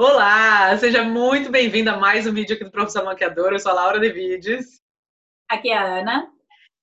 Olá, 0.00 0.78
seja 0.78 1.02
muito 1.02 1.50
bem-vinda 1.50 1.94
a 1.94 1.96
mais 1.96 2.24
um 2.24 2.32
vídeo 2.32 2.54
aqui 2.54 2.62
do 2.62 2.70
Profissão 2.70 3.04
Maquiadora. 3.04 3.56
Eu 3.56 3.58
sou 3.58 3.72
a 3.72 3.74
Laura 3.74 3.98
de 3.98 4.08
Vides. 4.12 4.80
Aqui 5.50 5.70
é 5.70 5.76
a 5.76 5.98
Ana. 5.98 6.32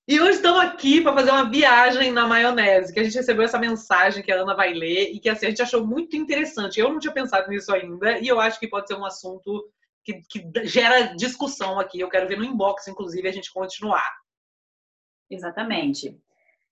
E 0.06 0.20
hoje 0.20 0.32
estamos 0.32 0.60
aqui 0.60 1.00
para 1.00 1.14
fazer 1.14 1.30
uma 1.30 1.48
viagem 1.48 2.12
na 2.12 2.26
maionese, 2.26 2.92
que 2.92 3.00
a 3.00 3.02
gente 3.02 3.16
recebeu 3.16 3.46
essa 3.46 3.58
mensagem 3.58 4.22
que 4.22 4.30
a 4.30 4.42
Ana 4.42 4.54
vai 4.54 4.74
ler 4.74 5.14
e 5.14 5.18
que 5.18 5.30
assim, 5.30 5.46
a 5.46 5.48
gente 5.48 5.62
achou 5.62 5.86
muito 5.86 6.14
interessante. 6.14 6.78
Eu 6.78 6.90
não 6.90 6.98
tinha 6.98 7.10
pensado 7.10 7.48
nisso 7.48 7.72
ainda 7.72 8.18
e 8.18 8.28
eu 8.28 8.38
acho 8.38 8.60
que 8.60 8.68
pode 8.68 8.86
ser 8.86 8.96
um 8.96 9.06
assunto 9.06 9.66
que, 10.04 10.20
que 10.28 10.50
gera 10.64 11.14
discussão 11.16 11.80
aqui. 11.80 11.98
Eu 11.98 12.10
quero 12.10 12.28
ver 12.28 12.36
no 12.36 12.44
inbox, 12.44 12.86
inclusive, 12.86 13.26
a 13.26 13.32
gente 13.32 13.50
continuar. 13.50 14.14
Exatamente. 15.30 16.20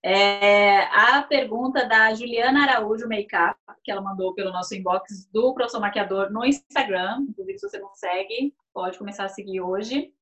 É, 0.03 0.81
a 0.85 1.23
pergunta 1.23 1.87
da 1.87 2.13
Juliana 2.13 2.63
Araújo 2.63 3.07
Makeup, 3.07 3.57
que 3.83 3.91
ela 3.91 4.01
mandou 4.01 4.33
pelo 4.33 4.51
nosso 4.51 4.75
inbox 4.75 5.27
do 5.31 5.53
Professor 5.53 5.79
Maquiador 5.79 6.31
no 6.31 6.45
Instagram. 6.45 7.25
Inclusive, 7.29 7.59
se 7.59 7.69
você 7.69 7.79
não 7.79 7.93
segue, 7.95 8.53
pode 8.73 8.97
começar 8.97 9.25
a 9.25 9.29
seguir 9.29 9.61
hoje. 9.61 10.13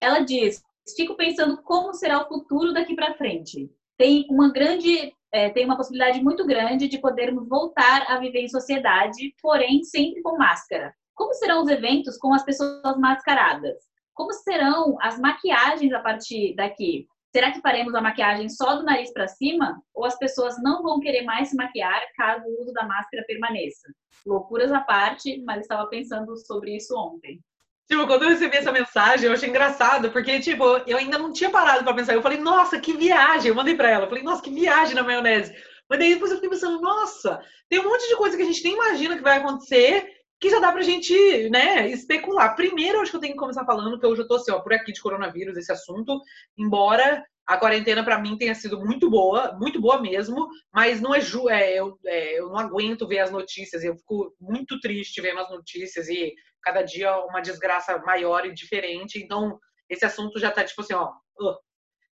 Ela 0.00 0.20
diz: 0.20 0.62
Fico 0.94 1.16
pensando 1.16 1.62
como 1.62 1.92
será 1.94 2.22
o 2.22 2.28
futuro 2.28 2.72
daqui 2.72 2.94
para 2.94 3.14
frente. 3.14 3.70
Tem 3.98 4.26
uma 4.30 4.52
grande, 4.52 5.12
é, 5.32 5.50
tem 5.50 5.64
uma 5.64 5.76
possibilidade 5.76 6.22
muito 6.22 6.46
grande 6.46 6.88
de 6.88 6.98
podermos 6.98 7.48
voltar 7.48 8.06
a 8.08 8.18
viver 8.18 8.40
em 8.40 8.48
sociedade, 8.48 9.34
porém 9.42 9.82
sempre 9.82 10.22
com 10.22 10.36
máscara. 10.36 10.94
Como 11.14 11.32
serão 11.34 11.62
os 11.62 11.68
eventos 11.68 12.18
com 12.18 12.32
as 12.34 12.44
pessoas 12.44 12.98
mascaradas? 12.98 13.76
Como 14.14 14.32
serão 14.32 14.96
as 15.00 15.18
maquiagens 15.18 15.92
a 15.92 16.00
partir 16.00 16.54
daqui? 16.54 17.06
Será 17.36 17.52
que 17.52 17.60
faremos 17.60 17.94
a 17.94 18.00
maquiagem 18.00 18.48
só 18.48 18.76
do 18.76 18.82
nariz 18.82 19.12
para 19.12 19.28
cima? 19.28 19.78
Ou 19.92 20.06
as 20.06 20.18
pessoas 20.18 20.54
não 20.62 20.82
vão 20.82 20.98
querer 20.98 21.20
mais 21.20 21.50
se 21.50 21.54
maquiar 21.54 22.00
caso 22.16 22.46
o 22.46 22.62
uso 22.62 22.72
da 22.72 22.86
máscara 22.86 23.26
permaneça? 23.26 23.92
Loucuras 24.24 24.72
à 24.72 24.80
parte, 24.80 25.42
mas 25.44 25.60
estava 25.60 25.86
pensando 25.86 26.34
sobre 26.46 26.74
isso 26.74 26.96
ontem. 26.96 27.38
Tipo, 27.86 28.06
quando 28.06 28.22
eu 28.22 28.30
recebi 28.30 28.56
essa 28.56 28.72
mensagem, 28.72 29.26
eu 29.26 29.34
achei 29.34 29.50
engraçado, 29.50 30.10
porque, 30.10 30.40
tipo, 30.40 30.64
eu 30.86 30.96
ainda 30.96 31.18
não 31.18 31.30
tinha 31.30 31.50
parado 31.50 31.84
para 31.84 31.92
pensar. 31.92 32.14
Eu 32.14 32.22
falei, 32.22 32.38
nossa, 32.38 32.80
que 32.80 32.94
viagem! 32.94 33.50
Eu 33.50 33.54
mandei 33.54 33.74
para 33.74 33.90
ela. 33.90 34.08
Falei, 34.08 34.22
nossa, 34.22 34.40
que 34.40 34.48
viagem 34.48 34.94
na 34.94 35.02
maionese. 35.02 35.54
Mas 35.90 35.98
daí 35.98 36.14
depois 36.14 36.30
eu 36.30 36.38
fiquei 36.38 36.48
pensando, 36.48 36.80
nossa, 36.80 37.38
tem 37.68 37.80
um 37.80 37.84
monte 37.84 38.08
de 38.08 38.16
coisa 38.16 38.34
que 38.34 38.44
a 38.44 38.46
gente 38.46 38.64
nem 38.64 38.72
imagina 38.72 39.14
que 39.14 39.22
vai 39.22 39.36
acontecer, 39.36 40.10
que 40.40 40.50
já 40.50 40.60
dá 40.60 40.70
pra 40.70 40.82
gente, 40.82 41.48
né, 41.50 41.88
especular. 41.88 42.54
Primeiro, 42.54 43.00
acho 43.00 43.10
que 43.10 43.16
eu 43.16 43.20
tenho 43.20 43.32
que 43.32 43.38
começar 43.38 43.64
falando 43.64 43.98
que 43.98 44.06
hoje 44.06 44.22
eu 44.22 44.28
tô 44.28 44.34
assim, 44.34 44.52
ó, 44.52 44.60
por 44.60 44.72
aqui 44.72 44.92
de 44.92 45.00
coronavírus, 45.00 45.56
esse 45.56 45.72
assunto, 45.72 46.20
embora 46.58 47.24
a 47.46 47.56
quarentena 47.56 48.04
para 48.04 48.18
mim 48.18 48.36
tenha 48.36 48.54
sido 48.54 48.78
muito 48.84 49.08
boa, 49.08 49.56
muito 49.58 49.80
boa 49.80 50.00
mesmo, 50.00 50.48
mas 50.74 51.00
não 51.00 51.14
é, 51.14 51.20
ju 51.20 51.48
é, 51.48 51.74
eu, 51.78 51.96
é, 52.04 52.40
eu 52.40 52.48
não 52.48 52.58
aguento 52.58 53.06
ver 53.06 53.20
as 53.20 53.30
notícias, 53.30 53.84
eu 53.84 53.96
fico 53.96 54.34
muito 54.40 54.80
triste 54.80 55.20
vendo 55.20 55.38
as 55.38 55.50
notícias 55.50 56.08
e 56.08 56.34
cada 56.60 56.82
dia 56.82 57.16
uma 57.26 57.40
desgraça 57.40 57.96
maior 57.98 58.44
e 58.44 58.52
diferente. 58.52 59.22
Então, 59.22 59.58
esse 59.88 60.04
assunto 60.04 60.40
já 60.40 60.50
tá 60.50 60.64
tipo 60.64 60.80
assim, 60.80 60.94
ó. 60.94 61.12
Uh. 61.40 61.54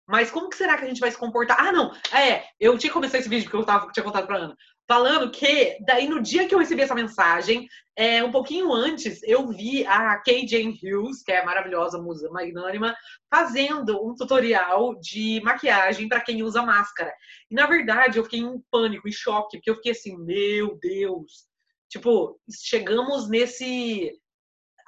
Mas 0.07 0.31
como 0.31 0.51
que 0.51 0.57
será 0.57 0.77
que 0.77 0.85
a 0.85 0.89
gente 0.89 1.01
vai 1.01 1.11
se 1.11 1.17
comportar? 1.19 1.59
Ah, 1.59 1.73
não. 1.73 1.93
É, 2.13 2.45
eu 2.61 2.79
tinha 2.79 2.93
começado 2.93 3.21
esse 3.21 3.29
vídeo 3.29 3.51
que 3.51 3.57
eu 3.57 3.65
tava, 3.65 3.91
tinha 3.91 4.05
contado 4.05 4.27
pra 4.27 4.37
Ana. 4.37 4.57
Falando 4.87 5.31
que, 5.31 5.79
daí 5.81 6.07
no 6.07 6.21
dia 6.21 6.47
que 6.47 6.55
eu 6.55 6.59
recebi 6.59 6.83
essa 6.83 6.95
mensagem, 6.95 7.67
é, 7.97 8.23
um 8.23 8.31
pouquinho 8.31 8.71
antes, 8.73 9.23
eu 9.23 9.49
vi 9.49 9.87
a 9.87 10.19
Kay 10.19 10.45
Hughes, 10.83 11.23
que 11.23 11.33
é 11.33 11.41
a 11.41 11.45
maravilhosa 11.47 12.01
musa 12.01 12.29
magnânima, 12.31 12.95
fazendo 13.31 14.05
um 14.07 14.15
tutorial 14.15 14.95
de 15.01 15.41
maquiagem 15.43 16.07
para 16.07 16.21
quem 16.21 16.43
usa 16.43 16.63
máscara. 16.63 17.15
E 17.51 17.55
na 17.55 17.67
verdade, 17.67 18.19
eu 18.19 18.25
fiquei 18.25 18.41
em 18.41 18.63
pânico, 18.71 19.09
em 19.09 19.13
choque, 19.13 19.57
porque 19.57 19.71
eu 19.71 19.77
fiquei 19.77 19.93
assim, 19.93 20.19
meu 20.19 20.79
Deus. 20.79 21.47
Tipo, 21.89 22.39
chegamos 22.51 23.29
nesse 23.29 24.13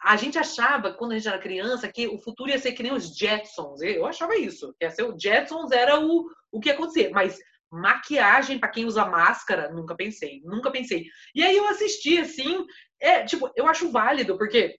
a 0.03 0.17
gente 0.17 0.39
achava, 0.39 0.93
quando 0.93 1.13
a 1.13 1.15
gente 1.17 1.27
era 1.27 1.39
criança, 1.39 1.91
que 1.91 2.07
o 2.07 2.19
futuro 2.19 2.51
ia 2.51 2.59
ser 2.59 2.73
que 2.73 2.83
nem 2.83 2.93
os 2.93 3.17
Jetsons. 3.17 3.81
Eu 3.81 4.07
achava 4.07 4.37
isso. 4.37 4.75
Que 4.79 4.85
ia 4.85 4.91
ser 4.91 5.03
o 5.03 5.19
Jetsons 5.19 5.73
era 5.73 5.99
o, 5.99 6.27
o 6.53 6.61
que 6.61 6.69
ia 6.69 6.75
acontecer. 6.75 7.11
Mas 7.11 7.39
maquiagem 7.77 8.59
para 8.59 8.69
quem 8.69 8.85
usa 8.85 9.05
máscara, 9.05 9.71
nunca 9.71 9.95
pensei. 9.95 10.41
Nunca 10.45 10.71
pensei. 10.71 11.07
E 11.35 11.43
aí 11.43 11.57
eu 11.57 11.69
assisti, 11.69 12.19
assim, 12.19 12.65
é, 13.01 13.25
tipo, 13.25 13.51
eu 13.57 13.67
acho 13.67 13.91
válido, 13.91 14.37
porque 14.37 14.77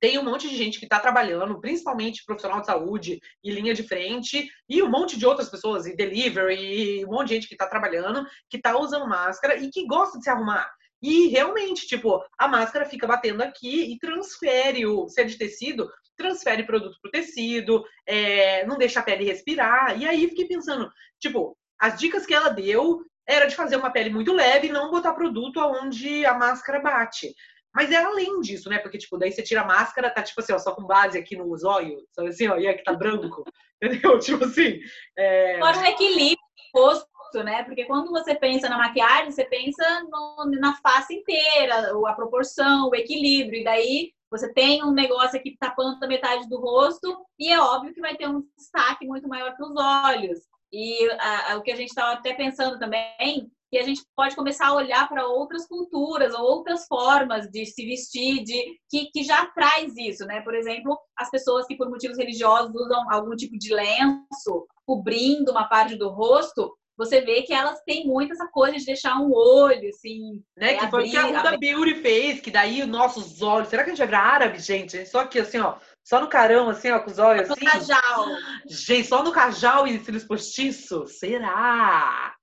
tem 0.00 0.18
um 0.18 0.24
monte 0.24 0.48
de 0.48 0.56
gente 0.56 0.78
que 0.78 0.84
está 0.84 1.00
trabalhando, 1.00 1.60
principalmente 1.60 2.24
profissional 2.24 2.60
de 2.60 2.66
saúde 2.66 3.20
e 3.42 3.50
linha 3.50 3.74
de 3.74 3.82
frente, 3.82 4.48
e 4.68 4.82
um 4.82 4.90
monte 4.90 5.18
de 5.18 5.26
outras 5.26 5.48
pessoas, 5.48 5.86
e 5.86 5.96
delivery, 5.96 7.00
e 7.00 7.04
um 7.04 7.10
monte 7.10 7.28
de 7.28 7.34
gente 7.34 7.48
que 7.48 7.54
está 7.54 7.66
trabalhando, 7.66 8.24
que 8.48 8.58
está 8.58 8.78
usando 8.78 9.08
máscara 9.08 9.56
e 9.56 9.70
que 9.70 9.86
gosta 9.86 10.18
de 10.18 10.24
se 10.24 10.30
arrumar. 10.30 10.70
E 11.00 11.28
realmente, 11.28 11.86
tipo, 11.86 12.20
a 12.36 12.48
máscara 12.48 12.84
fica 12.84 13.06
batendo 13.06 13.42
aqui 13.42 13.92
e 13.92 13.98
transfere 13.98 14.84
o. 14.84 15.08
Se 15.08 15.20
é 15.20 15.24
de 15.24 15.38
tecido, 15.38 15.88
transfere 16.16 16.66
produto 16.66 16.98
pro 17.00 17.10
tecido, 17.10 17.84
é, 18.04 18.66
não 18.66 18.76
deixa 18.76 18.98
a 19.00 19.02
pele 19.02 19.24
respirar. 19.24 20.00
E 20.00 20.06
aí 20.06 20.28
fiquei 20.28 20.46
pensando, 20.46 20.90
tipo, 21.20 21.56
as 21.80 21.98
dicas 21.98 22.26
que 22.26 22.34
ela 22.34 22.48
deu 22.48 23.04
era 23.26 23.46
de 23.46 23.54
fazer 23.54 23.76
uma 23.76 23.90
pele 23.90 24.10
muito 24.10 24.32
leve 24.32 24.68
e 24.68 24.72
não 24.72 24.90
botar 24.90 25.12
produto 25.12 25.60
aonde 25.60 26.24
a 26.24 26.34
máscara 26.34 26.80
bate. 26.80 27.34
Mas 27.74 27.90
é 27.90 27.96
além 27.96 28.40
disso, 28.40 28.68
né? 28.70 28.78
Porque, 28.78 28.98
tipo, 28.98 29.18
daí 29.18 29.30
você 29.30 29.42
tira 29.42 29.60
a 29.60 29.66
máscara, 29.66 30.10
tá 30.10 30.22
tipo 30.22 30.40
assim, 30.40 30.52
ó, 30.52 30.58
só 30.58 30.74
com 30.74 30.84
base 30.84 31.18
aqui 31.18 31.36
no 31.36 31.54
zóio, 31.56 31.98
sabe 32.12 32.28
assim, 32.28 32.48
ó, 32.48 32.56
e 32.56 32.66
aqui 32.66 32.82
tá 32.82 32.94
branco. 32.94 33.44
Entendeu? 33.82 34.18
Tipo 34.18 34.44
assim. 34.44 34.80
É... 35.16 35.58
Fora 35.60 35.78
o 35.78 35.84
equilíbrio 35.84 36.38
rosto 36.74 37.08
né? 37.44 37.62
Porque 37.64 37.84
quando 37.84 38.10
você 38.10 38.34
pensa 38.34 38.68
na 38.68 38.78
maquiagem, 38.78 39.30
você 39.30 39.44
pensa 39.44 39.84
no, 40.10 40.50
na 40.58 40.74
face 40.76 41.14
inteira, 41.14 41.92
a 42.06 42.14
proporção, 42.14 42.88
o 42.88 42.94
equilíbrio. 42.94 43.60
E 43.60 43.64
daí 43.64 44.12
você 44.30 44.52
tem 44.52 44.82
um 44.82 44.92
negócio 44.92 45.38
aqui 45.38 45.56
tapando 45.58 46.02
a 46.02 46.08
metade 46.08 46.48
do 46.48 46.58
rosto 46.58 47.24
e 47.38 47.52
é 47.52 47.60
óbvio 47.60 47.92
que 47.92 48.00
vai 48.00 48.16
ter 48.16 48.28
um 48.28 48.42
destaque 48.56 49.06
muito 49.06 49.28
maior 49.28 49.54
para 49.56 49.66
os 49.66 49.76
olhos. 49.76 50.38
E 50.72 51.10
a, 51.12 51.52
a, 51.52 51.56
o 51.56 51.62
que 51.62 51.70
a 51.70 51.76
gente 51.76 51.88
estava 51.88 52.12
até 52.12 52.34
pensando 52.34 52.78
também, 52.78 53.50
que 53.70 53.78
a 53.78 53.82
gente 53.82 54.02
pode 54.16 54.34
começar 54.34 54.68
a 54.68 54.74
olhar 54.74 55.08
para 55.08 55.26
outras 55.26 55.66
culturas, 55.66 56.34
outras 56.34 56.86
formas 56.86 57.48
de 57.50 57.66
se 57.66 57.84
vestir, 57.84 58.42
de 58.42 58.78
que, 58.88 59.10
que 59.12 59.22
já 59.22 59.46
traz 59.46 59.96
isso, 59.96 60.24
né? 60.24 60.40
Por 60.40 60.54
exemplo, 60.54 60.98
as 61.16 61.30
pessoas 61.30 61.66
que 61.66 61.76
por 61.76 61.88
motivos 61.90 62.16
religiosos 62.16 62.74
usam 62.74 63.10
algum 63.10 63.36
tipo 63.36 63.58
de 63.58 63.74
lenço 63.74 64.66
cobrindo 64.86 65.50
uma 65.50 65.68
parte 65.68 65.96
do 65.96 66.08
rosto, 66.08 66.74
você 66.98 67.20
vê 67.20 67.42
que 67.42 67.54
elas 67.54 67.80
têm 67.86 68.06
muito 68.06 68.32
essa 68.32 68.48
coisa 68.48 68.76
de 68.76 68.84
deixar 68.84 69.20
um 69.20 69.32
olho, 69.32 69.88
assim. 69.88 70.42
Né? 70.56 70.74
Que 70.74 70.88
foi 70.88 71.06
o 71.06 71.10
que 71.10 71.16
a 71.16 71.28
Huda 71.28 71.56
Beauty 71.56 71.94
fez, 72.02 72.40
que 72.40 72.50
daí 72.50 72.82
os 72.82 72.88
nossos 72.88 73.40
olhos. 73.40 73.68
Será 73.68 73.84
que 73.84 73.90
a 73.90 73.92
gente 73.92 73.98
vai 73.98 74.08
virar 74.08 74.34
árabe, 74.34 74.58
gente? 74.58 75.06
Só 75.06 75.24
que 75.24 75.38
assim, 75.38 75.58
ó. 75.58 75.76
Só 76.08 76.22
no 76.22 76.28
carão, 76.30 76.70
assim, 76.70 76.90
ó, 76.90 77.00
com 77.00 77.10
os 77.10 77.18
olhos 77.18 77.50
assim. 77.50 77.62
No 77.62 77.70
cajal. 77.70 78.26
Gente, 78.66 79.06
só 79.06 79.22
no 79.22 79.30
cajal 79.30 79.86
e 79.86 80.02
cílios 80.02 80.24
postiços? 80.24 81.18
Será? 81.18 82.34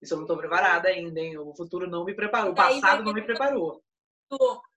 Isso 0.00 0.14
eu 0.14 0.20
não 0.20 0.26
tô 0.26 0.34
preparada 0.34 0.88
ainda, 0.88 1.20
hein? 1.20 1.36
O 1.36 1.54
futuro 1.54 1.86
não 1.86 2.06
me 2.06 2.16
preparou. 2.16 2.52
O 2.52 2.54
passado 2.54 3.04
não 3.04 3.12
me 3.12 3.20
preparou. 3.20 3.82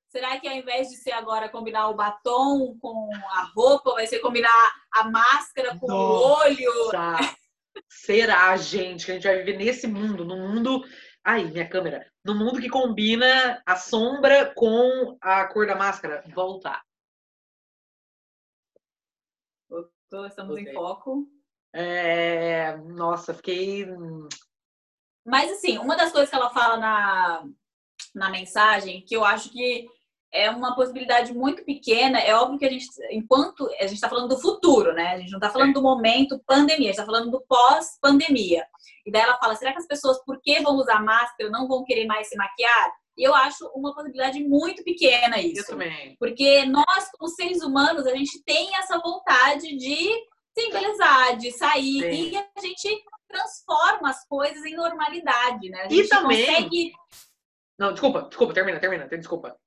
Será 0.09 0.37
que 0.37 0.49
ao 0.49 0.53
invés 0.53 0.89
de 0.89 0.97
ser 0.97 1.11
agora 1.11 1.47
combinar 1.47 1.87
o 1.87 1.95
batom 1.95 2.77
com 2.81 3.09
a 3.31 3.43
roupa, 3.55 3.93
vai 3.93 4.05
ser 4.05 4.19
combinar 4.19 4.73
a 4.93 5.09
máscara 5.09 5.77
com 5.79 5.87
Nossa. 5.87 5.95
o 5.95 6.41
olho? 6.41 6.91
Será, 7.87 8.57
gente, 8.57 9.05
que 9.05 9.11
a 9.11 9.15
gente 9.15 9.27
vai 9.27 9.37
viver 9.37 9.57
nesse 9.57 9.87
mundo, 9.87 10.25
no 10.25 10.35
mundo. 10.35 10.83
Ai, 11.23 11.45
minha 11.45 11.69
câmera. 11.69 12.05
No 12.25 12.35
mundo 12.35 12.59
que 12.59 12.67
combina 12.67 13.61
a 13.65 13.77
sombra 13.77 14.51
com 14.53 15.17
a 15.21 15.45
cor 15.45 15.65
da 15.65 15.75
máscara. 15.75 16.21
Voltar. 16.35 16.81
Estamos 20.11 20.55
Voltei. 20.55 20.71
em 20.71 20.73
foco. 20.73 21.27
É... 21.73 22.77
Nossa, 22.77 23.33
fiquei. 23.33 23.85
Mas, 25.25 25.51
assim, 25.51 25.77
uma 25.77 25.95
das 25.95 26.11
coisas 26.11 26.29
que 26.29 26.35
ela 26.35 26.49
fala 26.49 26.77
na, 26.77 27.43
na 28.15 28.29
mensagem, 28.29 29.03
que 29.05 29.15
eu 29.15 29.25
acho 29.25 29.49
que 29.51 29.87
é 30.33 30.49
uma 30.49 30.75
possibilidade 30.75 31.33
muito 31.33 31.63
pequena. 31.63 32.19
É 32.19 32.33
óbvio 32.35 32.59
que 32.59 32.65
a 32.65 32.69
gente, 32.69 32.87
enquanto 33.11 33.67
a 33.79 33.83
gente 33.83 33.95
está 33.95 34.09
falando 34.09 34.29
do 34.29 34.39
futuro, 34.39 34.93
né? 34.93 35.13
A 35.13 35.19
gente 35.19 35.31
não 35.31 35.39
está 35.39 35.49
falando 35.49 35.71
é. 35.71 35.73
do 35.73 35.81
momento 35.81 36.41
pandemia, 36.45 36.89
a 36.89 36.91
gente 36.91 36.99
está 36.99 37.05
falando 37.05 37.31
do 37.31 37.41
pós-pandemia. 37.41 38.65
E 39.05 39.11
daí 39.11 39.21
ela 39.21 39.37
fala: 39.37 39.55
será 39.55 39.71
que 39.71 39.79
as 39.79 39.87
pessoas, 39.87 40.23
por 40.23 40.39
que 40.41 40.61
vão 40.61 40.75
usar 40.75 41.03
máscara, 41.03 41.49
não 41.49 41.67
vão 41.67 41.83
querer 41.83 42.05
mais 42.05 42.27
se 42.29 42.35
maquiar? 42.35 42.91
E 43.17 43.23
eu 43.27 43.33
acho 43.33 43.65
uma 43.73 43.93
possibilidade 43.93 44.43
muito 44.43 44.83
pequena 44.83 45.41
isso. 45.41 45.61
Eu 45.61 45.67
também. 45.67 46.15
Porque 46.19 46.65
nós, 46.65 47.09
como 47.11 47.27
seres 47.29 47.63
humanos, 47.63 48.05
a 48.05 48.15
gente 48.15 48.43
tem 48.43 48.75
essa 48.75 48.99
vontade 48.99 49.75
de 49.75 50.07
se 50.55 50.67
embelezar, 50.67 51.35
de 51.37 51.51
sair. 51.51 52.01
Sim. 52.01 52.29
E 52.31 52.37
a 52.37 52.61
gente 52.61 53.03
transforma 53.27 54.09
as 54.09 54.25
coisas 54.27 54.63
em 54.65 54.75
normalidade, 54.75 55.69
né? 55.69 55.81
A 55.81 55.89
gente 55.89 56.05
e 56.05 56.09
também. 56.09 56.45
Consegue... 56.45 56.91
Não, 57.79 57.91
desculpa, 57.91 58.21
desculpa, 58.23 58.53
termina, 58.53 58.79
termina, 58.79 59.07
desculpa. 59.07 59.57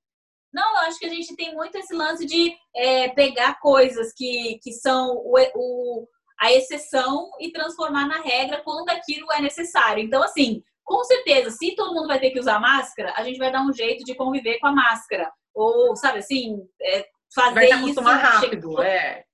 Não, 0.53 0.69
eu 0.77 0.89
acho 0.89 0.99
que 0.99 1.07
a 1.07 1.11
gente 1.11 1.35
tem 1.37 1.55
muito 1.55 1.77
esse 1.77 1.95
lance 1.95 2.27
de 2.27 2.57
é, 2.75 3.09
pegar 3.11 3.61
coisas 3.61 4.13
que, 4.13 4.59
que 4.63 4.73
são 4.73 5.11
o, 5.17 5.37
o, 5.55 6.09
a 6.41 6.53
exceção 6.53 7.31
e 7.41 7.53
transformar 7.53 8.09
na 8.09 8.21
regra 8.21 8.61
quando 8.65 8.89
aquilo 8.91 9.31
é 9.33 9.41
necessário. 9.41 10.03
Então, 10.03 10.23
assim, 10.23 10.63
com 10.91 11.05
certeza, 11.05 11.53
se 11.53 11.77
todo 11.77 11.95
mundo 11.95 12.09
vai 12.09 12.19
ter 12.19 12.33
que 12.33 12.41
usar 12.41 12.59
máscara, 12.59 13.15
a 13.17 13.23
gente 13.23 13.39
vai 13.39 13.53
dar 13.53 13.63
um 13.63 13.73
jeito 13.73 14.03
de 14.03 14.13
conviver 14.13 14.59
com 14.59 14.67
a 14.67 14.73
máscara. 14.73 15.31
ou, 15.55 15.95
sabe 15.95 16.19
assim, 16.19 16.59
é, 16.83 17.07
fazer 17.33 17.55
Vai 17.55 17.67
se 17.69 17.75
isso. 17.75 17.83
acostumar 17.83 18.19
rápido, 18.19 18.83
é. 18.83 19.25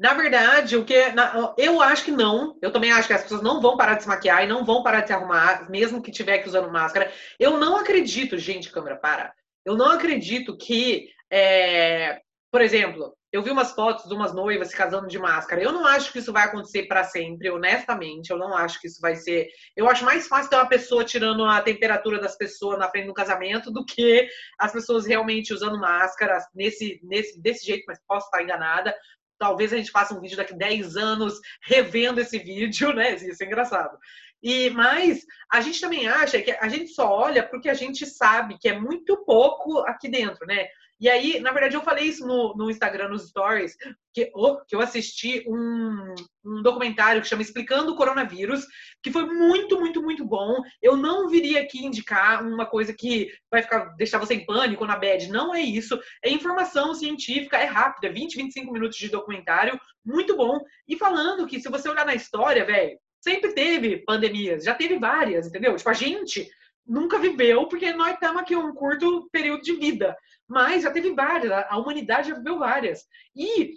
Na 0.00 0.14
verdade, 0.14 0.78
o 0.78 0.84
que 0.84 1.10
na, 1.10 1.54
eu 1.58 1.82
acho 1.82 2.04
que 2.06 2.10
não. 2.10 2.56
Eu 2.62 2.72
também 2.72 2.90
acho 2.90 3.06
que 3.06 3.12
as 3.12 3.22
pessoas 3.22 3.42
não 3.42 3.60
vão 3.60 3.76
parar 3.76 3.94
de 3.96 4.04
se 4.04 4.08
maquiar 4.08 4.42
e 4.44 4.46
não 4.46 4.64
vão 4.64 4.82
parar 4.82 5.02
de 5.02 5.08
se 5.08 5.12
arrumar, 5.12 5.68
mesmo 5.68 6.00
que 6.00 6.10
tiver 6.10 6.38
que 6.38 6.48
usando 6.48 6.72
máscara. 6.72 7.12
Eu 7.38 7.58
não 7.58 7.76
acredito, 7.76 8.38
gente, 8.38 8.70
câmera, 8.70 8.96
para. 8.96 9.34
Eu 9.62 9.76
não 9.76 9.90
acredito 9.90 10.56
que, 10.56 11.10
é, 11.30 12.22
por 12.50 12.62
exemplo, 12.62 13.14
eu 13.30 13.42
vi 13.42 13.50
umas 13.50 13.72
fotos 13.72 14.08
de 14.08 14.14
umas 14.14 14.32
noivas 14.34 14.68
se 14.68 14.76
casando 14.76 15.06
de 15.06 15.18
máscara. 15.18 15.62
Eu 15.62 15.70
não 15.70 15.86
acho 15.86 16.10
que 16.10 16.18
isso 16.18 16.32
vai 16.32 16.44
acontecer 16.44 16.84
para 16.84 17.04
sempre, 17.04 17.50
honestamente. 17.50 18.30
Eu 18.30 18.38
não 18.38 18.56
acho 18.56 18.80
que 18.80 18.86
isso 18.86 19.00
vai 19.02 19.16
ser. 19.16 19.48
Eu 19.76 19.86
acho 19.88 20.04
mais 20.04 20.26
fácil 20.26 20.48
ter 20.48 20.56
uma 20.56 20.68
pessoa 20.68 21.04
tirando 21.04 21.44
a 21.44 21.60
temperatura 21.60 22.18
das 22.18 22.36
pessoas 22.38 22.78
na 22.78 22.88
frente 22.88 23.06
do 23.06 23.12
casamento 23.14 23.70
do 23.70 23.84
que 23.84 24.26
as 24.58 24.72
pessoas 24.72 25.06
realmente 25.06 25.52
usando 25.52 25.78
máscara 25.78 26.38
nesse, 26.54 26.98
nesse, 27.02 27.38
desse 27.40 27.66
jeito, 27.66 27.84
mas 27.86 28.00
posso 28.08 28.26
estar 28.26 28.42
enganada. 28.42 28.94
Talvez 29.38 29.72
a 29.72 29.76
gente 29.76 29.90
faça 29.90 30.14
um 30.14 30.20
vídeo 30.20 30.38
daqui 30.38 30.54
10 30.54 30.96
anos 30.96 31.38
revendo 31.64 32.20
esse 32.20 32.38
vídeo, 32.38 32.92
né? 32.96 33.14
Isso 33.14 33.42
é 33.42 33.46
engraçado. 33.46 33.98
E 34.42 34.70
mas 34.70 35.26
a 35.52 35.60
gente 35.60 35.80
também 35.80 36.08
acha 36.08 36.40
que 36.40 36.52
a 36.52 36.68
gente 36.68 36.92
só 36.92 37.10
olha 37.10 37.46
porque 37.46 37.68
a 37.68 37.74
gente 37.74 38.06
sabe 38.06 38.56
que 38.58 38.68
é 38.68 38.78
muito 38.78 39.22
pouco 39.24 39.80
aqui 39.80 40.08
dentro, 40.08 40.46
né? 40.46 40.66
E 41.00 41.08
aí, 41.08 41.38
na 41.38 41.52
verdade, 41.52 41.76
eu 41.76 41.82
falei 41.82 42.06
isso 42.06 42.26
no, 42.26 42.54
no 42.56 42.70
Instagram, 42.70 43.08
nos 43.08 43.28
stories, 43.28 43.76
que, 44.12 44.30
oh, 44.34 44.56
que 44.66 44.74
eu 44.74 44.80
assisti 44.80 45.44
um, 45.46 46.14
um 46.44 46.62
documentário 46.62 47.22
que 47.22 47.28
chama 47.28 47.42
Explicando 47.42 47.92
o 47.92 47.96
Coronavírus, 47.96 48.66
que 49.00 49.12
foi 49.12 49.24
muito, 49.24 49.78
muito, 49.78 50.02
muito 50.02 50.24
bom. 50.24 50.60
Eu 50.82 50.96
não 50.96 51.28
viria 51.28 51.60
aqui 51.60 51.84
indicar 51.84 52.44
uma 52.44 52.66
coisa 52.66 52.92
que 52.92 53.30
vai 53.50 53.62
ficar, 53.62 53.94
deixar 53.96 54.18
você 54.18 54.34
em 54.34 54.44
pânico 54.44 54.84
na 54.84 54.96
bad. 54.96 55.28
Não 55.28 55.54
é 55.54 55.60
isso. 55.60 55.98
É 56.24 56.30
informação 56.30 56.92
científica, 56.94 57.56
é 57.56 57.64
rápido, 57.64 58.06
é 58.06 58.12
20, 58.12 58.36
25 58.36 58.72
minutos 58.72 58.98
de 58.98 59.08
documentário, 59.08 59.78
muito 60.04 60.36
bom. 60.36 60.58
E 60.88 60.96
falando 60.96 61.46
que, 61.46 61.60
se 61.60 61.68
você 61.68 61.88
olhar 61.88 62.06
na 62.06 62.14
história, 62.14 62.64
velho, 62.64 62.98
sempre 63.20 63.52
teve 63.52 63.98
pandemias, 63.98 64.64
já 64.64 64.74
teve 64.74 64.98
várias, 64.98 65.46
entendeu? 65.46 65.76
Tipo, 65.76 65.90
a 65.90 65.94
gente 65.94 66.48
nunca 66.88 67.18
viveu, 67.18 67.66
porque 67.68 67.92
nós 67.92 68.14
estamos 68.14 68.40
aqui 68.40 68.56
um 68.56 68.72
curto 68.72 69.28
período 69.30 69.62
de 69.62 69.74
vida. 69.74 70.16
Mas 70.48 70.82
já 70.82 70.90
teve 70.90 71.12
várias, 71.12 71.52
a 71.52 71.76
humanidade 71.76 72.30
já 72.30 72.34
viveu 72.34 72.58
várias. 72.58 73.06
E 73.36 73.74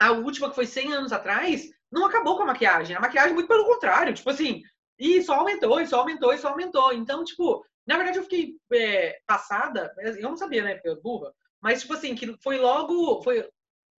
a 0.00 0.12
última, 0.12 0.48
que 0.48 0.54
foi 0.54 0.66
100 0.66 0.92
anos 0.92 1.12
atrás, 1.12 1.68
não 1.90 2.06
acabou 2.06 2.36
com 2.36 2.44
a 2.44 2.46
maquiagem. 2.46 2.96
A 2.96 3.00
maquiagem, 3.00 3.34
muito 3.34 3.48
pelo 3.48 3.66
contrário, 3.66 4.14
tipo 4.14 4.30
assim, 4.30 4.62
e 4.98 5.22
só 5.22 5.34
aumentou, 5.34 5.80
e 5.80 5.86
só 5.86 6.00
aumentou, 6.00 6.32
e 6.32 6.38
só 6.38 6.48
aumentou. 6.48 6.92
Então, 6.92 7.24
tipo, 7.24 7.64
na 7.86 7.96
verdade 7.96 8.18
eu 8.18 8.22
fiquei 8.22 8.56
é, 8.72 9.18
passada, 9.26 9.92
eu 9.98 10.22
não 10.22 10.36
sabia, 10.36 10.62
né, 10.62 10.80
burra, 11.02 11.32
mas, 11.64 11.80
tipo 11.80 11.94
assim, 11.94 12.14
que 12.14 12.36
foi 12.42 12.58
logo, 12.58 13.22
foi, 13.22 13.48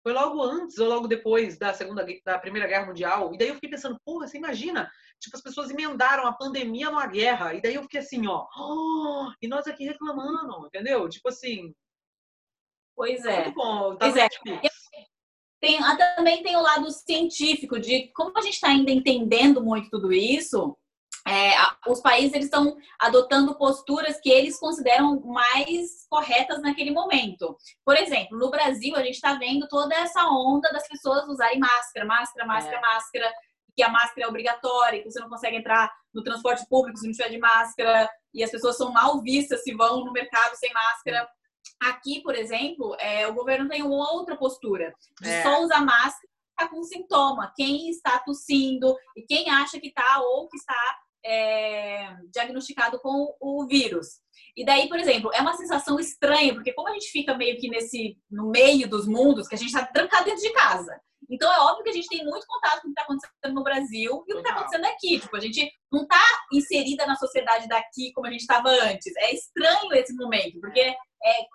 foi 0.03 0.13
logo 0.13 0.43
antes 0.43 0.77
ou 0.79 0.87
logo 0.87 1.09
depois 1.09 1.57
da 1.57 1.73
segunda, 1.73 2.07
da 2.23 2.39
primeira 2.39 2.69
guerra 2.69 2.85
mundial. 2.85 3.33
E 3.33 3.39
daí 3.39 3.49
eu 3.49 3.55
fiquei 3.55 3.71
pensando, 3.71 3.99
porra, 4.05 4.29
você 4.29 4.37
imagina? 4.37 4.91
Tipo, 5.19 5.37
as 5.39 5.43
pessoas 5.43 5.71
emendaram 5.71 6.27
a 6.27 6.33
pandemia 6.35 6.91
numa 6.91 7.07
guerra. 7.07 7.55
E 7.55 7.63
daí 7.63 7.75
eu 7.75 7.83
fiquei 7.83 8.01
assim, 8.01 8.27
ó, 8.27 8.47
oh, 8.55 9.33
e 9.41 9.49
nós 9.49 9.67
aqui 9.67 9.85
reclamando, 9.85 10.67
entendeu? 10.67 11.09
Tipo 11.09 11.31
assim, 11.31 11.75
Pois 12.97 13.25
é. 13.25 13.45
Muito 13.45 13.55
bom, 13.55 13.97
tá 13.97 14.07
pois 14.07 14.17
é. 14.17 14.29
Tem, 15.61 15.79
ah, 15.83 15.97
também 16.17 16.43
tem 16.43 16.57
o 16.57 16.63
lado 16.63 16.91
científico 16.91 17.81
de 17.81 18.13
como 18.15 18.33
a 18.37 18.43
gente 18.43 18.55
está 18.55 18.69
ainda 18.69 18.91
entendendo 18.91 19.63
muito 19.63 19.89
tudo 19.89 20.13
isso. 20.13 20.77
É, 21.27 21.55
os 21.89 22.03
países 22.03 22.35
eles 22.35 22.47
estão 22.47 22.77
adotando 23.01 23.57
posturas 23.57 24.21
que 24.21 24.31
eles 24.31 24.59
consideram 24.59 25.19
mais 25.21 26.07
corretas 26.11 26.61
naquele 26.61 26.91
momento. 26.91 27.57
Por 27.83 27.97
exemplo, 27.97 28.39
no 28.39 28.51
Brasil 28.51 28.95
a 28.95 29.03
gente 29.03 29.15
está 29.15 29.33
vendo 29.35 29.67
toda 29.69 29.95
essa 29.95 30.23
onda 30.27 30.71
das 30.71 30.87
pessoas 30.87 31.27
usarem 31.27 31.59
máscara, 31.59 32.05
máscara, 32.05 32.47
máscara, 32.47 32.77
é. 32.77 32.81
máscara, 32.81 33.33
que 33.75 33.83
a 33.83 33.89
máscara 33.89 34.27
é 34.27 34.29
obrigatória, 34.29 35.03
que 35.03 35.11
você 35.11 35.19
não 35.19 35.31
consegue 35.31 35.57
entrar 35.57 35.91
no 36.13 36.23
transporte 36.23 36.67
público 36.69 36.99
se 36.99 37.07
não 37.07 37.13
tiver 37.13 37.31
de 37.31 37.39
máscara, 37.39 38.09
e 38.35 38.45
as 38.45 38.51
pessoas 38.51 38.77
são 38.77 38.93
mal 38.93 39.23
vistas 39.23 39.63
se 39.63 39.75
vão 39.75 40.05
no 40.05 40.13
mercado 40.13 40.55
sem 40.57 40.73
máscara. 40.75 41.27
Aqui, 41.85 42.23
por 42.23 42.35
exemplo, 42.35 42.97
é, 42.99 43.27
o 43.27 43.35
governo 43.35 43.69
tem 43.69 43.83
uma 43.83 44.13
outra 44.13 44.37
postura 44.37 44.95
de 45.21 45.29
é. 45.29 45.43
só 45.43 45.63
usar 45.63 45.85
máscara 45.85 46.35
tá 46.57 46.69
com 46.69 46.83
sintoma. 46.83 47.53
Quem 47.57 47.91
está 47.91 48.19
tossindo 48.21 48.97
e 49.17 49.23
quem 49.23 49.51
acha 49.51 49.81
que 49.81 49.89
está 49.89 50.21
ou 50.21 50.49
que 50.49 50.57
está 50.57 50.99
é, 51.25 52.17
diagnosticado 52.33 53.01
com 53.01 53.35
o 53.41 53.67
vírus. 53.67 54.21
E 54.57 54.65
daí, 54.65 54.89
por 54.89 54.99
exemplo, 54.99 55.31
é 55.35 55.41
uma 55.41 55.57
sensação 55.57 55.99
estranha, 55.99 56.55
porque 56.55 56.73
como 56.73 56.89
a 56.89 56.93
gente 56.93 57.11
fica 57.11 57.37
meio 57.37 57.59
que 57.59 57.69
nesse 57.69 58.17
no 58.31 58.51
meio 58.51 58.89
dos 58.89 59.07
mundos, 59.07 59.49
que 59.49 59.55
a 59.55 59.59
gente 59.59 59.69
está 59.69 59.85
trancado 59.85 60.27
dentro 60.27 60.43
de 60.43 60.53
casa. 60.53 61.01
Então 61.31 61.53
é 61.53 61.59
óbvio 61.61 61.85
que 61.85 61.91
a 61.91 61.93
gente 61.93 62.09
tem 62.09 62.25
muito 62.25 62.47
contato 62.47 62.83
com 62.83 62.89
o 62.89 62.95
que 62.95 63.01
está 63.01 63.03
acontecendo 63.03 63.55
no 63.55 63.63
Brasil 63.65 64.25
e 64.27 64.33
o 64.33 64.37
que 64.37 64.43
está 64.43 64.55
acontecendo 64.55 64.85
aqui. 64.87 65.21
Tipo, 65.21 65.37
a 65.37 65.41
gente 65.41 65.73
não 65.91 66.03
está 66.03 66.23
inserida 66.53 67.07
na 67.07 67.17
sociedade 67.17 67.69
daqui 67.69 68.13
como 68.13 68.27
a 68.27 68.31
gente 68.31 68.41
estava 68.41 68.69
antes. 68.69 69.13
É 69.17 69.35
estranho 69.35 69.93
esse 69.95 70.15
momento, 70.15 70.61
porque 70.61 70.81
é, 70.81 70.97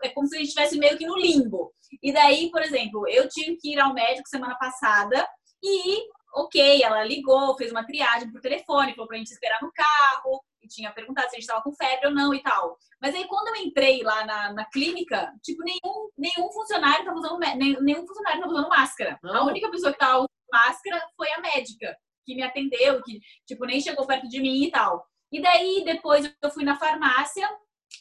é 0.04 0.10
como 0.10 0.27
se 0.27 0.36
a 0.36 0.39
gente 0.39 0.50
estivesse 0.50 0.77
meio 0.77 0.98
que 0.98 1.06
no 1.06 1.18
limbo. 1.18 1.74
E 2.01 2.12
daí, 2.12 2.50
por 2.51 2.62
exemplo, 2.62 3.07
eu 3.07 3.27
tive 3.27 3.57
que 3.57 3.74
ir 3.74 3.80
ao 3.80 3.94
médico 3.94 4.27
semana 4.27 4.56
passada 4.57 5.27
e, 5.63 6.01
ok, 6.36 6.81
ela 6.83 7.04
ligou, 7.04 7.56
fez 7.57 7.72
uma 7.72 7.86
triagem 7.86 8.31
por 8.31 8.42
telefone, 8.42 8.94
falou 8.94 9.07
pra 9.07 9.18
gente 9.18 9.31
esperar 9.31 9.60
no 9.62 9.72
carro, 9.72 10.44
tinha 10.69 10.92
perguntado 10.92 11.30
se 11.30 11.36
a 11.36 11.39
gente 11.39 11.44
estava 11.44 11.62
com 11.62 11.74
febre 11.74 12.07
ou 12.07 12.13
não 12.13 12.33
e 12.33 12.42
tal. 12.42 12.77
Mas 13.01 13.16
aí, 13.16 13.27
quando 13.27 13.50
eu 13.50 13.63
entrei 13.63 14.01
lá 14.04 14.25
na, 14.25 14.54
na 14.54 14.66
clínica, 14.66 15.33
tipo, 15.44 15.63
nenhum, 15.63 16.10
nenhum 16.18 16.51
funcionário 16.51 17.00
estava 17.00 17.18
usando, 17.18 17.39
nenhum 17.39 18.07
funcionário 18.07 18.42
tava 18.42 18.54
usando 18.54 18.69
máscara. 18.69 19.19
Não. 19.24 19.36
A 19.36 19.45
única 19.45 19.69
pessoa 19.69 19.92
que 19.92 19.98
estava 19.98 20.19
usando 20.19 20.30
máscara 20.51 21.04
foi 21.18 21.31
a 21.33 21.42
médica, 21.42 21.95
que 22.25 22.36
me 22.36 22.44
atendeu, 22.44 23.01
que, 23.04 23.19
tipo, 23.45 23.66
nem 23.66 23.81
chegou 23.81 24.07
perto 24.07 24.30
de 24.30 24.39
mim 24.39 24.63
e 24.63 24.71
tal. 24.71 25.06
E 25.31 25.42
daí, 25.42 25.83
depois 25.86 26.33
eu 26.42 26.50
fui 26.51 26.63
na 26.63 26.77
farmácia, 26.77 27.48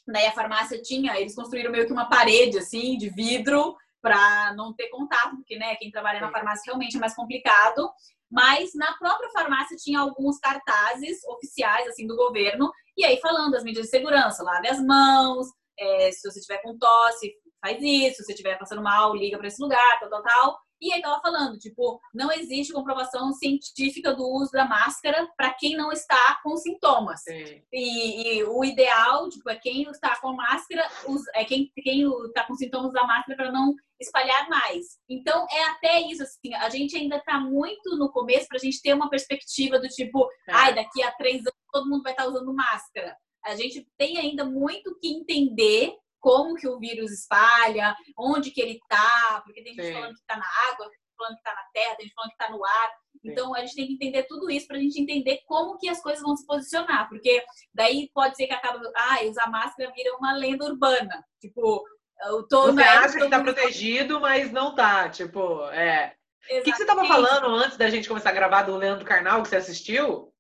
Daí 0.07 0.27
a 0.27 0.33
farmácia 0.33 0.81
tinha, 0.81 1.19
eles 1.19 1.35
construíram 1.35 1.71
meio 1.71 1.87
que 1.87 1.93
uma 1.93 2.09
parede 2.09 2.59
assim 2.59 2.97
de 2.97 3.09
vidro 3.09 3.77
para 4.01 4.55
não 4.55 4.73
ter 4.73 4.89
contato, 4.89 5.37
porque 5.37 5.59
né, 5.59 5.75
quem 5.77 5.91
trabalha 5.91 6.21
na 6.21 6.31
farmácia 6.31 6.65
realmente 6.67 6.97
é 6.97 7.01
mais 7.01 7.15
complicado. 7.15 7.91
Mas 8.31 8.71
na 8.75 8.93
própria 8.99 9.31
farmácia 9.31 9.77
tinha 9.77 10.01
alguns 10.01 10.39
cartazes 10.39 11.23
oficiais 11.25 11.87
assim 11.89 12.07
do 12.07 12.17
governo 12.17 12.71
e 12.97 13.05
aí 13.05 13.19
falando 13.21 13.55
as 13.55 13.65
medidas 13.65 13.87
de 13.87 13.91
segurança, 13.91 14.43
lave 14.43 14.69
as 14.69 14.81
mãos, 14.85 15.47
é, 15.79 16.11
se 16.13 16.29
você 16.31 16.41
tiver 16.41 16.61
com 16.63 16.77
tosse, 16.77 17.33
faz 17.61 17.79
isso, 17.81 18.17
se 18.17 18.25
você 18.25 18.33
estiver 18.33 18.59
passando 18.59 18.83
mal, 18.83 19.15
liga 19.15 19.39
para 19.39 19.47
esse 19.47 19.63
lugar, 19.63 20.01
tal, 20.01 20.11
tal, 20.11 20.23
tal. 20.23 20.59
E 20.81 20.93
aí 20.93 21.01
tava 21.01 21.21
falando, 21.21 21.59
tipo, 21.59 22.01
não 22.15 22.31
existe 22.31 22.73
comprovação 22.73 23.33
científica 23.33 24.15
do 24.15 24.25
uso 24.25 24.53
da 24.53 24.65
máscara 24.65 25.29
para 25.37 25.53
quem 25.55 25.77
não 25.77 25.91
está 25.91 26.39
com 26.43 26.57
sintomas. 26.57 27.21
E, 27.73 28.39
e, 28.39 28.45
o 28.45 28.65
ideal, 28.65 29.29
tipo, 29.29 29.51
é 29.51 29.57
quem 29.57 29.83
está 29.83 30.19
com 30.21 30.33
máscara, 30.35 30.89
é 31.35 31.45
quem, 31.45 31.71
quem 31.77 32.09
está 32.27 32.45
com 32.47 32.55
sintomas 32.55 32.93
da 32.93 33.05
máscara 33.05 33.37
para 33.37 33.53
não 33.53 33.75
espalhar 34.01 34.49
mais. 34.49 34.87
Então, 35.09 35.47
é 35.51 35.65
até 35.65 36.01
isso, 36.03 36.23
assim, 36.23 36.55
a 36.55 36.69
gente 36.69 36.97
ainda 36.97 37.17
está 37.17 37.41
muito 37.41 37.97
no 37.97 38.11
começo 38.13 38.47
para 38.47 38.59
a 38.59 38.61
gente 38.61 38.81
ter 38.81 38.95
uma 38.95 39.11
perspectiva 39.11 39.79
do 39.79 39.89
tipo, 39.89 40.25
é. 40.49 40.53
ai, 40.53 40.75
daqui 40.75 41.03
a 41.03 41.11
três 41.13 41.41
anos 41.41 41.59
todo 41.73 41.89
mundo 41.89 42.03
vai 42.03 42.13
estar 42.13 42.25
tá 42.25 42.29
usando 42.29 42.55
máscara. 42.55 43.17
A 43.45 43.55
gente 43.57 43.87
tem 43.97 44.19
ainda 44.19 44.45
muito 44.45 44.97
que 45.01 45.09
entender 45.09 45.95
como 46.29 46.57
que 46.57 46.69
o 46.69 46.79
vírus 46.79 47.11
espalha, 47.11 47.97
onde 48.15 48.51
que 48.51 48.61
ele 48.61 48.75
está, 48.75 49.41
porque 49.47 49.63
tem 49.63 49.75
gente 49.75 49.87
Sim. 49.87 49.95
falando 49.95 50.13
que 50.13 50.21
está 50.21 50.37
na 50.37 50.47
água, 50.71 50.91
tem 50.91 50.99
gente 50.99 51.17
falando 51.17 51.33
que 51.33 51.41
está 51.41 51.55
na 51.55 51.65
terra, 51.73 51.97
tem 51.97 52.05
gente 52.05 52.15
falando 52.15 52.29
que 52.29 52.43
está 52.43 52.51
no 52.53 52.65
ar. 52.67 52.91
Sim. 52.91 53.31
Então 53.31 53.55
a 53.55 53.61
gente 53.61 53.75
tem 53.75 53.87
que 53.87 53.93
entender 53.95 54.23
tudo 54.25 54.51
isso 54.51 54.67
para 54.67 54.77
a 54.77 54.81
gente 54.81 55.01
entender 55.01 55.41
como 55.47 55.79
que 55.79 55.89
as 55.89 56.03
coisas 56.03 56.23
vão 56.23 56.37
se 56.37 56.47
posicionar, 56.47 57.09
porque 57.09 57.43
daí 57.73 58.11
pode 58.13 58.37
ser 58.37 58.47
que 58.47 58.53
acaba, 58.53 58.79
ah, 58.95 59.25
usar 59.25 59.51
máscara 59.51 59.91
vira 59.97 60.15
uma 60.17 60.35
lenda 60.35 60.67
urbana, 60.67 61.25
tipo, 61.41 61.83
eu 62.27 62.47
tô 62.47 62.73
Você 62.73 62.83
acha 62.83 63.17
que 63.17 63.25
está 63.25 63.43
protegido, 63.43 64.21
mas 64.21 64.53
não 64.53 64.75
tá, 64.75 65.09
tipo, 65.09 65.65
é. 65.71 66.15
O 66.45 66.63
que, 66.63 66.73
que, 66.73 66.77
você 66.77 66.83
estava 66.83 67.07
falando 67.07 67.47
antes 67.55 67.79
da 67.79 67.89
gente 67.89 68.07
começar 68.07 68.31
a 68.31 68.35
gravar 68.35 68.65
do 68.65 68.77
Leandro 68.77 69.05
Carnal 69.07 69.43
que 69.43 69.49
você 69.49 69.57
assistiu? 69.57 70.31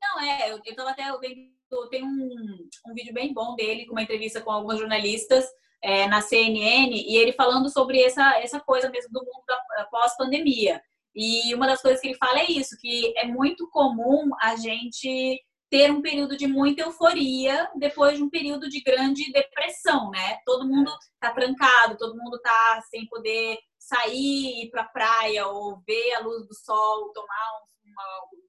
Não, 0.00 0.20
é, 0.20 0.52
eu, 0.52 0.60
eu 0.64 0.76
tava 0.76 0.90
até 0.90 1.04
vendo 1.18 1.55
tem 1.90 2.04
um, 2.04 2.68
um 2.86 2.94
vídeo 2.94 3.12
bem 3.12 3.32
bom 3.32 3.54
dele, 3.54 3.86
com 3.86 3.92
uma 3.92 4.02
entrevista 4.02 4.40
com 4.40 4.50
alguns 4.50 4.78
jornalistas 4.78 5.44
é, 5.82 6.06
na 6.06 6.20
CNN, 6.20 6.90
e 6.92 7.16
ele 7.16 7.32
falando 7.32 7.68
sobre 7.68 8.00
essa, 8.02 8.38
essa 8.40 8.60
coisa 8.60 8.90
mesmo 8.90 9.10
do 9.12 9.20
mundo 9.20 9.44
da 9.76 9.84
pós-pandemia. 9.86 10.80
E 11.14 11.54
uma 11.54 11.66
das 11.66 11.80
coisas 11.80 12.00
que 12.00 12.08
ele 12.08 12.18
fala 12.18 12.40
é 12.40 12.50
isso, 12.50 12.76
que 12.78 13.12
é 13.16 13.26
muito 13.26 13.68
comum 13.70 14.30
a 14.40 14.56
gente 14.56 15.40
ter 15.70 15.90
um 15.90 16.02
período 16.02 16.36
de 16.36 16.46
muita 16.46 16.82
euforia 16.82 17.68
depois 17.76 18.16
de 18.16 18.22
um 18.22 18.30
período 18.30 18.68
de 18.68 18.80
grande 18.82 19.32
depressão, 19.32 20.10
né? 20.10 20.38
Todo 20.44 20.68
mundo 20.68 20.92
tá 21.18 21.32
trancado, 21.32 21.96
todo 21.96 22.16
mundo 22.16 22.38
tá 22.40 22.82
sem 22.90 23.06
poder 23.06 23.58
sair, 23.78 24.64
ir 24.64 24.70
pra 24.70 24.84
praia 24.84 25.46
ou 25.46 25.82
ver 25.86 26.14
a 26.14 26.20
luz 26.20 26.46
do 26.46 26.54
sol, 26.54 27.12
tomar 27.12 27.62
um 27.62 27.75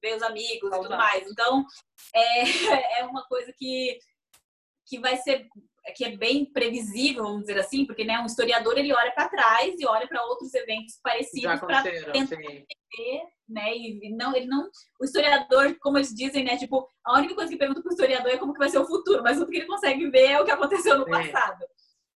ver 0.02 0.16
os 0.16 0.22
amigos 0.22 0.70
e 0.70 0.80
tudo 0.80 0.90
mais. 0.90 1.30
Então, 1.30 1.64
é, 2.14 2.42
é 3.00 3.04
uma 3.04 3.24
coisa 3.26 3.52
que, 3.56 3.98
que 4.86 4.98
vai 4.98 5.16
ser 5.16 5.48
que 5.92 6.04
é 6.04 6.16
bem 6.16 6.44
previsível, 6.44 7.24
vamos 7.24 7.40
dizer 7.40 7.58
assim, 7.58 7.84
porque 7.84 8.04
né, 8.04 8.18
um 8.20 8.26
historiador 8.26 8.76
ele 8.76 8.92
olha 8.92 9.12
para 9.12 9.28
trás 9.28 9.74
e 9.78 9.86
olha 9.86 10.06
para 10.06 10.24
outros 10.24 10.52
eventos 10.54 10.98
parecidos 11.02 11.60
para 11.60 11.82
tentar 11.82 12.16
entender, 12.16 13.22
né? 13.48 13.76
E 13.76 14.14
não, 14.14 14.34
ele 14.34 14.46
não, 14.46 14.68
o 15.00 15.04
historiador, 15.04 15.76
como 15.80 15.98
eles 15.98 16.14
dizem, 16.14 16.44
né? 16.44 16.56
Tipo, 16.56 16.86
a 17.04 17.18
única 17.18 17.34
coisa 17.34 17.50
que 17.50 17.58
pergunta 17.58 17.80
para 17.80 17.90
o 17.90 17.92
historiador 17.92 18.32
é 18.32 18.36
como 18.36 18.52
que 18.52 18.58
vai 18.58 18.68
ser 18.68 18.78
o 18.78 18.86
futuro, 18.86 19.22
mas 19.22 19.38
tudo 19.38 19.50
que 19.50 19.58
ele 19.58 19.66
consegue 19.66 20.10
ver 20.10 20.30
é 20.30 20.40
o 20.40 20.44
que 20.44 20.50
aconteceu 20.50 20.98
no 20.98 21.04
Sim. 21.04 21.10
passado. 21.10 21.64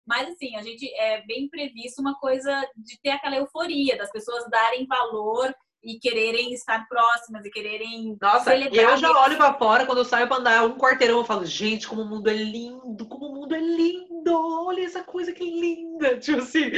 Mas 0.07 0.29
assim, 0.29 0.55
a 0.55 0.63
gente 0.63 0.91
é 0.95 1.21
bem 1.25 1.47
previsto 1.47 2.01
uma 2.01 2.17
coisa 2.19 2.67
de 2.75 2.99
ter 2.99 3.11
aquela 3.11 3.35
euforia 3.35 3.95
das 3.97 4.11
pessoas 4.11 4.49
darem 4.49 4.87
valor 4.87 5.53
e 5.83 5.97
quererem 5.99 6.53
estar 6.53 6.87
próximas 6.87 7.45
e 7.45 7.49
quererem 7.49 8.17
Nossa, 8.21 8.55
eu 8.55 8.97
já 8.97 9.11
olho 9.21 9.37
para 9.37 9.53
fora 9.53 9.85
quando 9.85 9.99
eu 9.99 10.05
saio 10.05 10.27
para 10.27 10.37
andar 10.37 10.65
um 10.65 10.77
quarteirão, 10.77 11.19
eu 11.19 11.25
falo, 11.25 11.45
gente, 11.45 11.87
como 11.87 12.01
o 12.01 12.05
mundo 12.05 12.29
é 12.29 12.33
lindo, 12.33 13.05
como 13.07 13.27
o 13.27 13.33
mundo 13.33 13.55
é 13.55 13.59
lindo, 13.59 14.31
olha 14.65 14.83
essa 14.83 15.03
coisa 15.03 15.31
que 15.31 15.43
linda, 15.43 16.17
tipo 16.19 16.39
assim, 16.39 16.69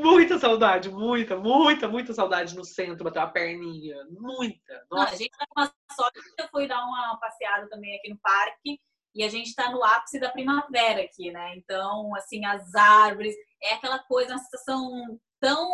muita 0.00 0.38
saudade, 0.38 0.90
muita, 0.90 1.36
muita, 1.36 1.88
muita 1.88 2.12
saudade 2.12 2.56
no 2.56 2.64
centro, 2.64 3.04
bater 3.04 3.20
uma 3.20 3.30
perninha, 3.30 3.96
muita. 4.10 4.84
Nossa. 4.90 5.04
Não, 5.04 5.12
a 5.12 5.16
gente 5.16 5.30
tá 5.30 5.46
com 5.48 5.60
uma 5.60 5.72
sorte, 5.94 6.20
eu 6.38 6.48
fui 6.48 6.66
dar 6.66 6.84
uma 6.84 7.18
passeada 7.20 7.68
também 7.68 7.96
aqui 7.96 8.10
no 8.10 8.18
parque 8.18 8.80
e 9.14 9.22
a 9.22 9.28
gente 9.28 9.46
está 9.48 9.70
no 9.70 9.82
ápice 9.82 10.18
da 10.18 10.30
primavera 10.30 11.02
aqui, 11.02 11.30
né? 11.30 11.54
Então, 11.56 12.14
assim, 12.16 12.44
as 12.44 12.74
árvores, 12.74 13.34
é 13.62 13.74
aquela 13.74 13.98
coisa, 14.00 14.32
uma 14.32 14.38
sensação 14.38 15.20
tão 15.40 15.72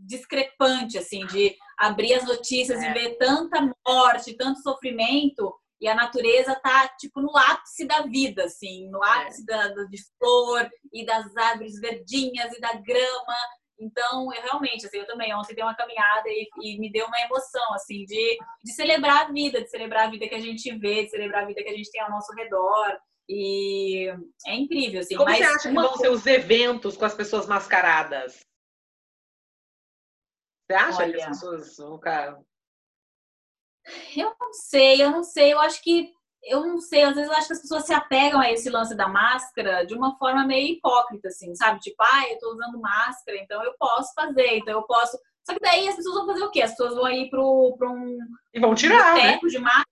discrepante, 0.00 0.98
assim, 0.98 1.26
de 1.26 1.56
abrir 1.78 2.14
as 2.14 2.24
notícias 2.24 2.80
é. 2.82 2.90
e 2.90 2.92
ver 2.92 3.16
tanta 3.16 3.74
morte, 3.86 4.36
tanto 4.36 4.60
sofrimento, 4.60 5.52
e 5.80 5.88
a 5.88 5.96
natureza 5.96 6.54
tá, 6.62 6.86
tipo, 6.96 7.20
no 7.20 7.36
ápice 7.36 7.84
da 7.84 8.02
vida, 8.02 8.44
assim, 8.44 8.88
no 8.88 9.02
ápice 9.02 9.42
é. 9.42 9.44
da, 9.46 9.68
de 9.84 9.98
flor 10.16 10.70
e 10.92 11.04
das 11.04 11.36
árvores 11.36 11.80
verdinhas 11.80 12.56
e 12.56 12.60
da 12.60 12.74
grama. 12.74 13.36
Então, 13.80 14.32
eu 14.32 14.42
realmente, 14.42 14.86
assim, 14.86 14.98
eu 14.98 15.06
também 15.08 15.34
ontem 15.34 15.56
dei 15.56 15.64
uma 15.64 15.74
caminhada 15.74 16.28
e, 16.28 16.48
e, 16.62 16.78
me 16.78 16.92
deu 16.92 17.04
uma 17.06 17.20
emoção, 17.22 17.74
assim, 17.74 18.04
de, 18.04 18.38
de 18.62 18.72
celebrar 18.72 19.26
a 19.26 19.32
vida, 19.32 19.60
de 19.60 19.68
celebrar 19.68 20.06
a 20.06 20.10
vida 20.10 20.28
que 20.28 20.36
a 20.36 20.40
gente 20.40 20.70
vê, 20.78 21.02
de 21.02 21.10
celebrar 21.10 21.42
a 21.42 21.46
vida 21.46 21.64
que 21.64 21.70
a 21.70 21.76
gente 21.76 21.90
tem 21.90 22.00
ao 22.00 22.10
nosso 22.10 22.32
redor. 22.32 22.96
E 23.28 24.06
é 24.46 24.54
incrível, 24.54 25.00
assim. 25.00 25.16
Como 25.16 25.34
você 25.34 25.42
acha 25.42 25.68
que 25.68 25.74
vão 25.74 25.96
ser 25.96 26.10
os 26.10 26.26
eventos 26.26 26.96
com 26.96 27.06
as 27.06 27.14
pessoas 27.14 27.48
mascaradas? 27.48 28.38
Você 30.72 30.74
acha 30.74 31.02
Olha, 31.02 31.12
que 31.12 31.22
as 31.22 31.28
pessoas 31.28 31.76
vão 31.76 31.96
ficar. 31.96 32.38
Eu 34.16 34.34
não 34.40 34.52
sei, 34.52 35.02
eu 35.02 35.10
não 35.10 35.22
sei. 35.22 35.52
Eu 35.52 35.60
acho 35.60 35.82
que. 35.82 36.10
Eu 36.44 36.66
não 36.66 36.80
sei, 36.80 37.02
às 37.02 37.14
vezes 37.14 37.30
eu 37.30 37.36
acho 37.36 37.46
que 37.46 37.52
as 37.52 37.60
pessoas 37.60 37.84
se 37.84 37.94
apegam 37.94 38.40
a 38.40 38.50
esse 38.50 38.68
lance 38.68 38.96
da 38.96 39.06
máscara 39.06 39.86
de 39.86 39.94
uma 39.94 40.18
forma 40.18 40.44
meio 40.44 40.74
hipócrita, 40.74 41.28
assim, 41.28 41.54
sabe? 41.54 41.78
Tipo, 41.78 42.02
ah, 42.02 42.28
eu 42.30 42.38
tô 42.38 42.52
usando 42.52 42.80
máscara, 42.80 43.38
então 43.38 43.62
eu 43.62 43.72
posso 43.78 44.12
fazer, 44.12 44.56
então 44.56 44.74
eu 44.74 44.82
posso. 44.82 45.16
Só 45.44 45.54
que 45.54 45.60
daí 45.60 45.86
as 45.86 45.94
pessoas 45.94 46.16
vão 46.16 46.26
fazer 46.26 46.42
o 46.42 46.50
quê? 46.50 46.62
As 46.62 46.72
pessoas 46.72 46.96
vão 46.96 47.08
ir 47.08 47.30
pro, 47.30 47.76
pro 47.78 47.92
um. 47.92 48.18
E 48.52 48.58
vão 48.58 48.74
tirar. 48.74 49.14
Um 49.14 49.18
né? 49.18 49.38
de 49.40 49.58
máscara, 49.60 49.86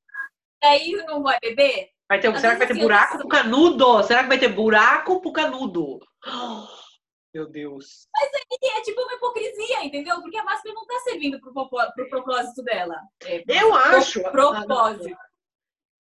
e 0.65 0.67
aí 0.67 0.93
não 1.07 1.23
vai 1.23 1.39
beber? 1.41 1.91
Vai 2.09 2.19
ter, 2.19 2.37
será 2.41 2.55
que 2.55 2.59
vai 2.59 2.67
ter 2.67 2.81
buraco 2.81 3.19
pro 3.19 3.29
canudo? 3.29 4.03
Será 4.03 4.23
que 4.25 4.29
vai 4.29 4.39
ter 4.39 4.49
buraco 4.49 5.21
pro 5.21 5.33
canudo? 5.33 6.01
Meu 7.33 7.49
Deus. 7.49 8.09
Mas 8.13 8.31
aí 8.35 8.79
é 8.79 8.83
tipo 8.83 9.01
uma 9.01 9.15
hipocrisia, 9.15 9.85
entendeu? 9.85 10.21
Porque 10.21 10.37
a 10.37 10.45
máscara 10.45 10.75
não 10.75 10.85
tá 10.85 10.99
servindo 11.05 11.41
pro, 11.41 11.53
pro 11.53 12.09
propósito 12.09 12.63
dela. 12.63 12.97
É, 13.25 13.45
eu 13.47 13.73
acho. 13.73 14.21
Pro 14.23 14.51
propósito. 14.51 15.17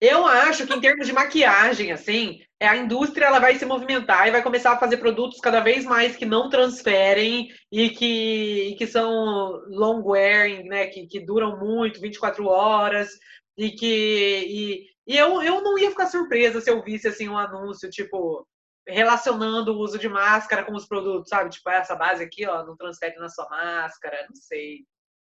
Eu 0.01 0.25
acho 0.25 0.67
que 0.67 0.73
em 0.73 0.81
termos 0.81 1.07
de 1.07 1.13
maquiagem, 1.13 1.93
assim, 1.93 2.41
é 2.59 2.67
a 2.67 2.75
indústria 2.75 3.27
ela 3.27 3.39
vai 3.39 3.57
se 3.57 3.67
movimentar 3.67 4.27
e 4.27 4.31
vai 4.31 4.43
começar 4.43 4.73
a 4.73 4.79
fazer 4.79 4.97
produtos 4.97 5.39
cada 5.41 5.61
vez 5.61 5.85
mais 5.85 6.17
que 6.17 6.25
não 6.25 6.49
transferem 6.49 7.49
e 7.71 7.91
que, 7.91 8.71
e 8.71 8.77
que 8.77 8.87
são 8.87 9.63
long 9.69 10.03
wearing, 10.03 10.65
né? 10.65 10.87
Que, 10.87 11.07
que 11.07 11.21
duram 11.21 11.59
muito, 11.59 12.01
24 12.01 12.47
horas, 12.47 13.11
e 13.59 13.71
que. 13.71 13.87
E, 13.87 14.87
e 15.07 15.17
eu, 15.19 15.43
eu 15.43 15.61
não 15.61 15.79
ia 15.79 15.91
ficar 15.91 16.07
surpresa 16.07 16.63
se 16.63 16.71
eu 16.71 16.83
visse 16.83 17.07
assim 17.07 17.29
um 17.29 17.37
anúncio, 17.37 17.91
tipo, 17.91 18.47
relacionando 18.90 19.73
o 19.73 19.78
uso 19.78 19.99
de 19.99 20.09
máscara 20.09 20.64
com 20.64 20.75
os 20.75 20.87
produtos, 20.87 21.28
sabe? 21.28 21.50
Tipo, 21.50 21.70
essa 21.70 21.94
base 21.94 22.23
aqui, 22.23 22.47
ó, 22.47 22.64
não 22.64 22.76
transfere 22.76 23.16
na 23.16 23.28
sua 23.28 23.49
máscara, 23.49 24.26
não 24.28 24.37
sei. 24.37 24.85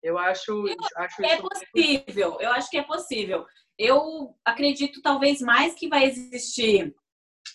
Eu 0.02 0.16
acho, 0.16 0.68
eu 0.68 0.76
acho 0.96 1.24
é 1.24 1.40
possível. 1.40 2.38
Eu 2.40 2.52
acho 2.52 2.70
que 2.70 2.78
é 2.78 2.82
possível. 2.82 3.46
Eu 3.76 4.34
acredito 4.44 5.02
talvez 5.02 5.40
mais 5.40 5.74
que 5.74 5.88
vai 5.88 6.04
existir 6.04 6.94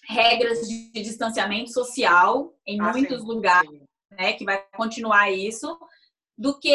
regras 0.08 0.68
de 0.68 0.92
distanciamento 0.94 1.72
social 1.72 2.54
em 2.66 2.80
ah, 2.82 2.92
muitos 2.92 3.22
sim, 3.22 3.28
lugares, 3.28 3.70
sim. 3.70 3.86
né, 4.12 4.34
que 4.34 4.44
vai 4.44 4.64
continuar 4.76 5.32
isso, 5.32 5.78
do 6.38 6.60
que 6.60 6.70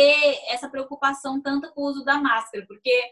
essa 0.48 0.68
preocupação 0.68 1.40
tanto 1.42 1.72
com 1.72 1.82
o 1.82 1.86
uso 1.86 2.04
da 2.04 2.18
máscara, 2.18 2.64
porque 2.66 3.10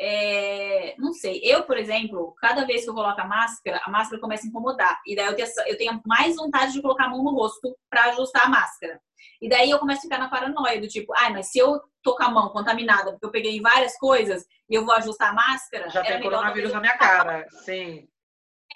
é, 0.00 0.94
não 0.96 1.12
sei, 1.12 1.40
eu, 1.42 1.64
por 1.64 1.76
exemplo, 1.76 2.32
cada 2.40 2.64
vez 2.64 2.84
que 2.84 2.90
eu 2.90 2.94
coloco 2.94 3.20
a 3.20 3.26
máscara, 3.26 3.80
a 3.84 3.90
máscara 3.90 4.20
começa 4.20 4.46
a 4.46 4.48
incomodar. 4.48 5.00
E 5.04 5.16
daí 5.16 5.26
eu 5.26 5.34
tenho, 5.34 5.48
eu 5.66 5.76
tenho 5.76 6.00
mais 6.06 6.36
vontade 6.36 6.72
de 6.72 6.80
colocar 6.80 7.06
a 7.06 7.08
mão 7.08 7.24
no 7.24 7.32
rosto 7.32 7.76
para 7.90 8.04
ajustar 8.04 8.46
a 8.46 8.48
máscara. 8.48 9.00
E 9.42 9.48
daí 9.48 9.70
eu 9.70 9.78
começo 9.78 10.00
a 10.00 10.02
ficar 10.02 10.18
na 10.18 10.28
paranoia 10.28 10.80
do 10.80 10.86
tipo, 10.86 11.12
ai, 11.16 11.32
mas 11.32 11.50
se 11.50 11.58
eu 11.58 11.80
tô 12.02 12.14
com 12.14 12.22
a 12.22 12.30
mão 12.30 12.50
contaminada, 12.50 13.10
porque 13.10 13.26
eu 13.26 13.30
peguei 13.30 13.60
várias 13.60 13.96
coisas 13.98 14.44
e 14.70 14.74
eu 14.74 14.84
vou 14.84 14.94
ajustar 14.94 15.30
a 15.30 15.34
máscara. 15.34 15.90
Já 15.90 16.02
tem 16.02 16.22
coronavírus 16.22 16.72
na 16.72 16.80
minha 16.80 16.96
cara, 16.96 17.48
sim. 17.50 18.08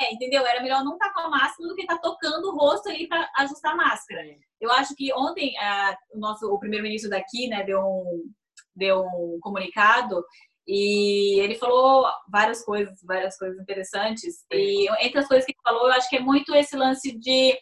É, 0.01 0.13
entendeu? 0.13 0.45
Era 0.45 0.61
melhor 0.61 0.83
não 0.83 0.95
estar 0.95 1.09
tá 1.09 1.15
com 1.15 1.21
a 1.21 1.29
máscara 1.29 1.69
do 1.69 1.75
que 1.77 1.83
estar 1.83 1.99
tá 1.99 2.03
tocando 2.03 2.49
o 2.49 2.57
rosto 2.57 2.89
ali 2.89 3.07
para 3.07 3.31
ajustar 3.37 3.73
a 3.73 3.77
máscara. 3.77 4.23
Eu 4.61 4.73
acho 4.73 4.95
que 4.97 5.13
ontem 5.13 5.55
uh, 5.57 6.17
o 6.17 6.19
nosso 6.19 6.47
o 6.53 6.59
primeiro-ministro 6.59 7.11
daqui, 7.11 7.49
né, 7.49 7.63
deu 7.63 7.81
um, 7.81 8.33
deu 8.75 9.03
um 9.03 9.39
comunicado 9.41 10.25
e 10.67 11.41
ele 11.41 11.57
falou 11.57 12.07
várias 12.31 12.65
coisas, 12.65 12.95
várias 13.03 13.37
coisas 13.37 13.59
interessantes. 13.59 14.45
E 14.53 14.89
entre 15.05 15.19
as 15.19 15.27
coisas 15.27 15.45
que 15.45 15.53
ele 15.53 15.61
falou, 15.63 15.89
eu 15.89 15.95
acho 15.95 16.09
que 16.09 16.17
é 16.17 16.21
muito 16.21 16.55
esse 16.55 16.77
lance 16.77 17.13
de 17.19 17.59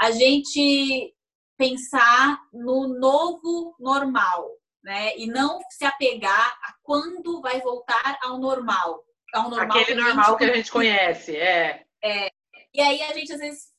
a 0.00 0.10
gente 0.10 1.12
pensar 1.56 2.38
no 2.52 2.98
novo 2.98 3.74
normal, 3.78 4.48
né? 4.82 5.16
E 5.16 5.26
não 5.26 5.58
se 5.70 5.84
apegar 5.84 6.48
a 6.62 6.74
quando 6.82 7.40
vai 7.40 7.60
voltar 7.60 8.18
ao 8.22 8.38
normal. 8.38 9.04
Ao 9.32 9.50
normal 9.50 9.78
Aquele 9.78 10.00
que 10.00 10.06
normal 10.06 10.36
que 10.36 10.44
a 10.44 10.54
gente 10.54 10.70
conhece, 10.70 11.36
é. 11.36 11.84
é. 12.04 12.30
E 12.72 12.80
aí 12.80 13.02
a 13.02 13.12
gente 13.12 13.32
às 13.32 13.40
vezes 13.40 13.74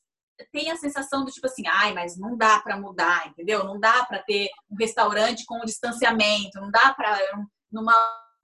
tem 0.52 0.70
a 0.70 0.76
sensação 0.76 1.24
do 1.24 1.30
tipo 1.30 1.46
assim, 1.46 1.62
ai, 1.66 1.94
mas 1.94 2.18
não 2.18 2.36
dá 2.36 2.60
para 2.60 2.78
mudar, 2.78 3.28
entendeu? 3.28 3.64
Não 3.64 3.80
dá 3.80 4.04
para 4.04 4.22
ter 4.22 4.50
um 4.70 4.76
restaurante 4.76 5.46
com 5.46 5.64
distanciamento, 5.64 6.60
não 6.60 6.70
dá 6.70 6.92
para 6.92 7.18
numa 7.72 7.94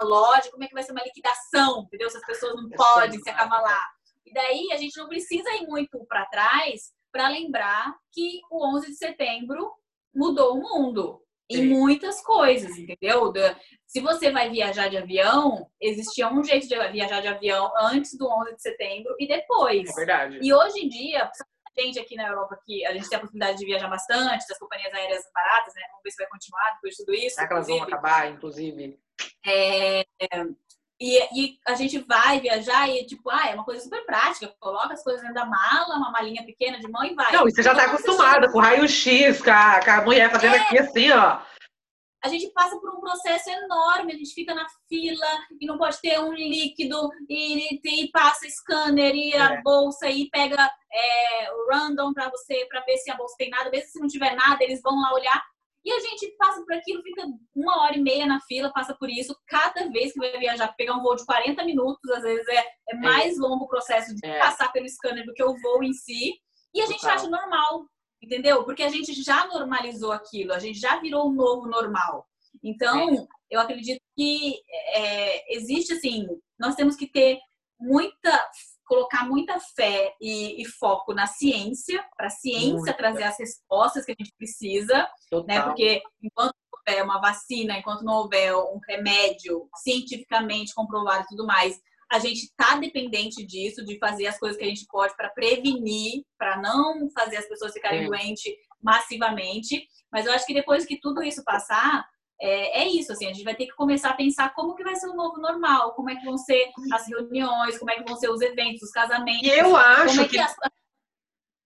loja, 0.00 0.50
como 0.50 0.64
é 0.64 0.66
que 0.66 0.74
vai 0.74 0.82
ser 0.82 0.92
uma 0.92 1.04
liquidação, 1.04 1.82
entendeu? 1.84 2.10
Se 2.10 2.16
as 2.16 2.26
pessoas 2.26 2.54
não 2.54 2.68
podem 2.70 3.20
se 3.20 3.30
acavalar. 3.30 3.90
E 4.24 4.32
daí 4.32 4.68
a 4.72 4.76
gente 4.76 4.96
não 4.96 5.08
precisa 5.08 5.50
ir 5.56 5.66
muito 5.66 6.04
para 6.06 6.26
trás 6.26 6.92
para 7.12 7.28
lembrar 7.28 7.94
que 8.12 8.40
o 8.50 8.76
11 8.76 8.88
de 8.88 8.96
setembro 8.96 9.70
mudou 10.14 10.56
o 10.56 10.60
mundo 10.60 11.22
em 11.50 11.66
muitas 11.66 12.22
coisas, 12.22 12.78
entendeu? 12.78 13.32
Se 13.86 14.00
você 14.00 14.30
vai 14.30 14.48
viajar 14.48 14.88
de 14.88 14.96
avião, 14.96 15.68
existia 15.78 16.32
um 16.32 16.42
jeito 16.42 16.66
de 16.66 16.76
viajar 16.88 17.20
de 17.20 17.28
avião 17.28 17.70
antes 17.76 18.16
do 18.16 18.26
11 18.26 18.54
de 18.54 18.62
setembro 18.62 19.14
e 19.18 19.28
depois. 19.28 19.90
É 19.90 19.92
verdade. 19.92 20.38
E 20.40 20.54
hoje 20.54 20.80
em 20.80 20.88
dia, 20.88 21.24
a 21.24 21.80
gente 21.80 21.98
aqui 21.98 22.16
na 22.16 22.28
Europa 22.28 22.58
que 22.64 22.86
a 22.86 22.94
gente 22.94 23.06
tem 23.08 23.18
a 23.18 23.20
possibilidade 23.20 23.58
de 23.58 23.66
viajar 23.66 23.88
bastante, 23.88 24.46
das 24.48 24.58
companhias 24.58 24.94
aéreas 24.94 25.24
baratas, 25.34 25.74
né? 25.74 25.82
Vamos 25.88 26.02
ver 26.04 26.10
se 26.10 26.16
vai 26.16 26.28
continuar 26.28 26.70
depois 26.74 26.94
de 26.94 27.04
tudo 27.04 27.14
isso. 27.14 27.34
Será 27.34 27.46
que 27.46 27.52
elas 27.52 27.66
vão 27.66 27.82
acabar, 27.82 28.30
inclusive? 28.30 28.98
É, 29.44 30.04
e, 31.02 31.18
e, 31.34 31.58
a 31.66 31.74
gente 31.74 31.98
vai 31.98 32.38
viajar 32.38 32.88
e, 32.88 33.04
tipo, 33.04 33.28
ah, 33.28 33.48
é 33.48 33.54
uma 33.54 33.64
coisa 33.64 33.82
super 33.82 34.06
prática. 34.06 34.54
Coloca 34.60 34.94
as 34.94 35.02
coisas 35.02 35.20
dentro 35.20 35.34
da 35.34 35.44
mala, 35.44 35.96
uma 35.96 36.12
malinha 36.12 36.44
pequena 36.44 36.78
de 36.78 36.88
mão 36.88 37.02
e 37.04 37.12
vai. 37.12 37.32
Não, 37.32 37.48
e 37.48 37.50
você 37.50 37.60
já 37.60 37.74
tá 37.74 37.86
acostumada 37.86 38.50
com 38.52 38.60
raio-x, 38.60 39.38
com, 39.38 39.44
com, 39.84 39.90
a 39.90 40.04
mulher 40.04 40.30
fazendo 40.30 40.54
é. 40.54 40.58
aqui 40.60 40.78
assim, 40.78 41.10
ó. 41.10 41.40
A 42.24 42.28
gente 42.28 42.46
passa 42.52 42.78
por 42.78 42.94
um 42.94 43.00
processo 43.00 43.50
enorme, 43.50 44.12
a 44.12 44.16
gente 44.16 44.32
fica 44.32 44.54
na 44.54 44.64
fila 44.88 45.26
e 45.60 45.66
não 45.66 45.76
pode 45.76 46.00
ter 46.00 46.20
um 46.20 46.32
líquido 46.32 47.10
e, 47.28 47.80
e, 47.82 48.04
e 48.04 48.10
passa 48.12 48.48
scanner 48.48 49.12
e 49.12 49.34
a 49.34 49.54
é. 49.54 49.62
bolsa 49.62 50.08
e 50.08 50.30
pega 50.30 50.70
é, 50.92 51.52
o 51.52 51.68
random 51.68 52.12
para 52.12 52.30
você, 52.30 52.64
para 52.66 52.80
ver 52.82 52.96
se 52.98 53.10
a 53.10 53.16
bolsa 53.16 53.34
tem 53.36 53.50
nada, 53.50 53.70
mesmo 53.70 53.88
se 53.88 53.98
não 53.98 54.06
tiver 54.06 54.36
nada, 54.36 54.62
eles 54.62 54.80
vão 54.80 54.94
lá 55.00 55.12
olhar. 55.12 55.42
E 55.84 55.92
a 55.92 55.98
gente 55.98 56.34
passa 56.38 56.62
por 56.64 56.74
aquilo, 56.74 57.02
fica 57.02 57.26
uma 57.54 57.82
hora 57.82 57.96
e 57.96 58.00
meia 58.00 58.24
na 58.24 58.40
fila, 58.42 58.72
passa 58.72 58.94
por 58.94 59.10
isso. 59.10 59.36
Cada 59.46 59.88
vez 59.90 60.12
que 60.12 60.18
vai 60.18 60.38
viajar, 60.38 60.72
pegar 60.76 60.94
um 60.94 61.02
voo 61.02 61.16
de 61.16 61.26
40 61.26 61.64
minutos, 61.64 62.10
às 62.10 62.22
vezes 62.22 62.46
é, 62.48 62.64
é 62.90 62.96
mais 62.96 63.36
é. 63.36 63.40
longo 63.40 63.64
o 63.64 63.68
processo 63.68 64.14
de 64.14 64.24
é. 64.24 64.38
passar 64.38 64.70
pelo 64.70 64.88
scanner 64.88 65.24
do 65.24 65.34
que 65.34 65.42
o 65.42 65.56
voo 65.60 65.82
em 65.82 65.92
si. 65.92 66.34
E 66.72 66.80
a 66.80 66.86
gente 66.86 67.00
Total. 67.00 67.16
acha 67.16 67.28
normal, 67.28 67.86
entendeu? 68.22 68.64
Porque 68.64 68.82
a 68.82 68.88
gente 68.88 69.12
já 69.12 69.46
normalizou 69.48 70.12
aquilo, 70.12 70.52
a 70.52 70.58
gente 70.58 70.78
já 70.78 71.00
virou 71.00 71.28
um 71.28 71.32
novo 71.32 71.66
normal. 71.66 72.26
Então, 72.62 73.10
é. 73.10 73.26
eu 73.50 73.60
acredito 73.60 74.00
que 74.16 74.54
é, 74.94 75.56
existe 75.56 75.94
assim, 75.94 76.28
nós 76.58 76.76
temos 76.76 76.94
que 76.94 77.08
ter 77.08 77.40
muita 77.78 78.50
colocar 78.92 79.26
muita 79.26 79.58
fé 79.74 80.14
e, 80.20 80.60
e 80.60 80.66
foco 80.66 81.14
na 81.14 81.26
ciência, 81.26 82.04
para 82.14 82.26
a 82.26 82.30
ciência 82.30 82.74
Muito. 82.74 82.96
trazer 82.96 83.22
as 83.22 83.38
respostas 83.38 84.04
que 84.04 84.12
a 84.12 84.14
gente 84.18 84.34
precisa, 84.36 84.98
né? 84.98 85.06
Total. 85.30 85.46
né? 85.46 85.62
Porque 85.62 86.02
enquanto 86.22 86.52
não 86.52 86.78
houver 86.78 87.02
uma 87.02 87.18
vacina, 87.18 87.78
enquanto 87.78 88.04
não 88.04 88.12
houver 88.12 88.54
um 88.54 88.78
remédio 88.86 89.66
cientificamente 89.76 90.74
comprovado 90.74 91.24
e 91.24 91.28
tudo 91.28 91.46
mais, 91.46 91.80
a 92.12 92.18
gente 92.18 92.42
está 92.42 92.76
dependente 92.76 93.46
disso, 93.46 93.82
de 93.82 93.98
fazer 93.98 94.26
as 94.26 94.38
coisas 94.38 94.58
que 94.58 94.64
a 94.64 94.68
gente 94.68 94.84
pode 94.90 95.16
para 95.16 95.30
prevenir, 95.30 96.22
para 96.36 96.60
não 96.60 97.08
fazer 97.12 97.38
as 97.38 97.48
pessoas 97.48 97.72
ficarem 97.72 98.04
é. 98.04 98.06
doentes 98.06 98.52
massivamente. 98.82 99.86
Mas 100.12 100.26
eu 100.26 100.32
acho 100.32 100.44
que 100.44 100.52
depois 100.52 100.84
que 100.84 101.00
tudo 101.00 101.22
isso 101.22 101.42
passar, 101.42 102.04
é, 102.42 102.82
é, 102.82 102.88
isso, 102.88 103.12
assim, 103.12 103.26
a 103.26 103.32
gente 103.32 103.44
vai 103.44 103.54
ter 103.54 103.66
que 103.66 103.74
começar 103.76 104.10
a 104.10 104.16
pensar 104.16 104.52
como 104.52 104.74
que 104.74 104.82
vai 104.82 104.96
ser 104.96 105.06
o 105.06 105.14
novo 105.14 105.40
normal, 105.40 105.94
como 105.94 106.10
é 106.10 106.16
que 106.16 106.24
vão 106.24 106.36
ser 106.36 106.70
as 106.92 107.06
reuniões, 107.06 107.78
como 107.78 107.90
é 107.92 107.94
que 107.94 108.02
vão 108.02 108.16
ser 108.16 108.30
os 108.30 108.40
eventos, 108.40 108.82
os 108.82 108.90
casamentos. 108.90 109.46
E 109.46 109.50
eu 109.50 109.76
acho 109.76 110.22
é 110.22 110.24
que... 110.24 110.30
que 110.30 110.40
as... 110.40 110.52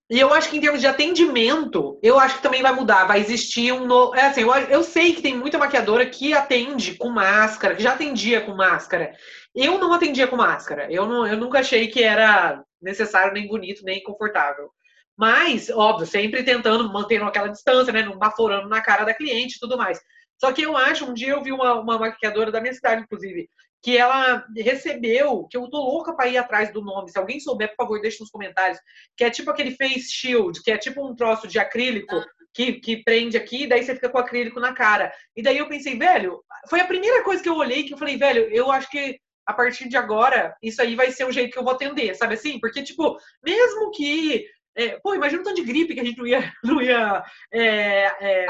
E 0.08 0.20
eu 0.20 0.32
acho 0.32 0.50
que 0.50 0.58
em 0.58 0.60
termos 0.60 0.80
de 0.80 0.86
atendimento, 0.86 1.98
eu 2.00 2.16
acho 2.16 2.36
que 2.36 2.42
também 2.42 2.62
vai 2.62 2.72
mudar. 2.72 3.06
Vai 3.06 3.18
existir 3.18 3.72
um 3.72 3.86
novo. 3.86 4.14
É 4.14 4.26
assim, 4.26 4.42
eu, 4.42 4.52
eu 4.52 4.84
sei 4.84 5.12
que 5.12 5.20
tem 5.20 5.36
muita 5.36 5.58
maquiadora 5.58 6.06
que 6.06 6.32
atende 6.32 6.94
com 6.94 7.08
máscara, 7.08 7.74
que 7.74 7.82
já 7.82 7.92
atendia 7.92 8.40
com 8.40 8.54
máscara. 8.54 9.12
Eu 9.52 9.78
não 9.78 9.92
atendia 9.92 10.28
com 10.28 10.36
máscara. 10.36 10.86
Eu, 10.92 11.06
não, 11.06 11.26
eu 11.26 11.36
nunca 11.36 11.58
achei 11.58 11.88
que 11.88 12.04
era 12.04 12.62
necessário, 12.80 13.32
nem 13.32 13.48
bonito, 13.48 13.82
nem 13.82 14.00
confortável. 14.00 14.70
Mas, 15.16 15.70
óbvio, 15.70 16.06
sempre 16.06 16.44
tentando 16.44 16.92
manter 16.92 17.20
aquela 17.20 17.48
distância, 17.48 17.92
né? 17.92 18.02
Não 18.02 18.16
baforando 18.16 18.68
na 18.68 18.80
cara 18.80 19.04
da 19.04 19.14
cliente 19.14 19.56
e 19.56 19.58
tudo 19.58 19.76
mais. 19.76 19.98
Só 20.38 20.52
que 20.52 20.62
eu 20.62 20.76
acho, 20.76 21.06
um 21.06 21.14
dia 21.14 21.30
eu 21.30 21.42
vi 21.42 21.52
uma, 21.52 21.80
uma 21.80 21.98
maquiadora 21.98 22.50
da 22.50 22.60
minha 22.60 22.74
cidade, 22.74 23.02
inclusive, 23.02 23.48
que 23.82 23.96
ela 23.96 24.44
recebeu, 24.56 25.46
que 25.50 25.56
eu 25.56 25.68
tô 25.68 25.78
louca 25.78 26.14
para 26.14 26.28
ir 26.28 26.36
atrás 26.36 26.72
do 26.72 26.82
nome. 26.82 27.10
Se 27.10 27.18
alguém 27.18 27.38
souber, 27.38 27.68
por 27.68 27.84
favor, 27.84 28.00
deixe 28.00 28.20
nos 28.20 28.30
comentários. 28.30 28.78
Que 29.16 29.24
é 29.24 29.30
tipo 29.30 29.50
aquele 29.50 29.70
face 29.76 30.10
shield, 30.12 30.62
que 30.62 30.70
é 30.70 30.78
tipo 30.78 31.06
um 31.06 31.14
troço 31.14 31.46
de 31.46 31.58
acrílico 31.58 32.24
que, 32.52 32.74
que 32.80 33.02
prende 33.04 33.36
aqui, 33.36 33.66
daí 33.66 33.84
você 33.84 33.94
fica 33.94 34.08
com 34.08 34.18
acrílico 34.18 34.58
na 34.58 34.72
cara. 34.72 35.12
E 35.36 35.42
daí 35.42 35.58
eu 35.58 35.68
pensei, 35.68 35.96
velho, 35.96 36.42
foi 36.68 36.80
a 36.80 36.86
primeira 36.86 37.22
coisa 37.22 37.42
que 37.42 37.48
eu 37.48 37.54
olhei 37.54 37.84
que 37.84 37.92
eu 37.92 37.98
falei, 37.98 38.16
velho, 38.16 38.48
eu 38.50 38.72
acho 38.72 38.90
que 38.90 39.20
a 39.46 39.52
partir 39.52 39.88
de 39.88 39.96
agora, 39.96 40.56
isso 40.62 40.82
aí 40.82 40.96
vai 40.96 41.12
ser 41.12 41.24
o 41.24 41.30
jeito 41.30 41.52
que 41.52 41.58
eu 41.58 41.62
vou 41.62 41.74
atender, 41.74 42.14
sabe 42.16 42.34
assim? 42.34 42.58
Porque, 42.58 42.82
tipo, 42.82 43.16
mesmo 43.44 43.90
que. 43.92 44.44
É, 44.74 44.98
pô, 44.98 45.14
imagina 45.14 45.40
um 45.40 45.44
tanto 45.44 45.56
de 45.56 45.66
gripe 45.66 45.94
que 45.94 46.00
a 46.00 46.04
gente 46.04 46.18
não 46.18 46.26
ia, 46.26 46.52
não 46.64 46.82
ia 46.82 47.24
é, 47.52 48.12
é, 48.20 48.46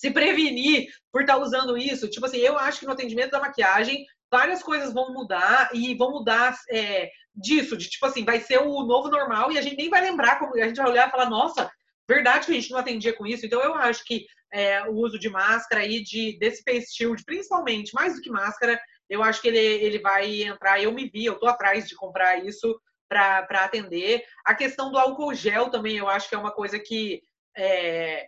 se 0.00 0.10
prevenir 0.10 0.88
por 1.12 1.20
estar 1.20 1.34
tá 1.34 1.40
usando 1.40 1.76
isso. 1.76 2.08
Tipo 2.08 2.24
assim, 2.24 2.38
eu 2.38 2.58
acho 2.58 2.80
que 2.80 2.86
no 2.86 2.92
atendimento 2.92 3.32
da 3.32 3.40
maquiagem, 3.40 4.06
várias 4.30 4.62
coisas 4.62 4.94
vão 4.94 5.12
mudar 5.12 5.68
e 5.74 5.94
vão 5.94 6.10
mudar 6.10 6.56
é, 6.70 7.10
disso, 7.34 7.76
de 7.76 7.90
tipo 7.90 8.06
assim, 8.06 8.24
vai 8.24 8.40
ser 8.40 8.60
o 8.60 8.82
novo 8.82 9.10
normal 9.10 9.52
e 9.52 9.58
a 9.58 9.62
gente 9.62 9.76
nem 9.76 9.90
vai 9.90 10.00
lembrar 10.00 10.38
como 10.38 10.56
a 10.56 10.66
gente 10.66 10.78
vai 10.78 10.90
olhar 10.90 11.08
e 11.08 11.10
falar, 11.10 11.28
nossa, 11.28 11.70
verdade 12.08 12.46
que 12.46 12.52
a 12.52 12.54
gente 12.54 12.70
não 12.70 12.78
atendia 12.78 13.12
com 13.12 13.26
isso. 13.26 13.44
Então 13.44 13.60
eu 13.60 13.74
acho 13.74 14.02
que 14.06 14.24
é, 14.50 14.82
o 14.84 14.92
uso 14.92 15.18
de 15.18 15.28
máscara 15.28 15.84
e 15.84 16.02
de, 16.02 16.38
desse 16.38 16.62
face 16.62 16.96
shield, 16.96 17.22
principalmente, 17.26 17.92
mais 17.92 18.14
do 18.14 18.22
que 18.22 18.30
máscara, 18.30 18.80
eu 19.06 19.22
acho 19.22 19.42
que 19.42 19.48
ele, 19.48 19.58
ele 19.58 19.98
vai 19.98 20.44
entrar. 20.44 20.82
Eu 20.82 20.92
me 20.92 21.10
vi, 21.10 21.26
eu 21.26 21.38
tô 21.38 21.46
atrás 21.46 21.86
de 21.86 21.94
comprar 21.94 22.42
isso 22.42 22.80
para 23.06 23.64
atender. 23.64 24.24
A 24.46 24.54
questão 24.54 24.90
do 24.90 24.98
álcool 24.98 25.34
gel 25.34 25.68
também, 25.68 25.98
eu 25.98 26.08
acho 26.08 26.26
que 26.26 26.34
é 26.34 26.38
uma 26.38 26.52
coisa 26.52 26.78
que 26.78 27.20
é, 27.54 28.26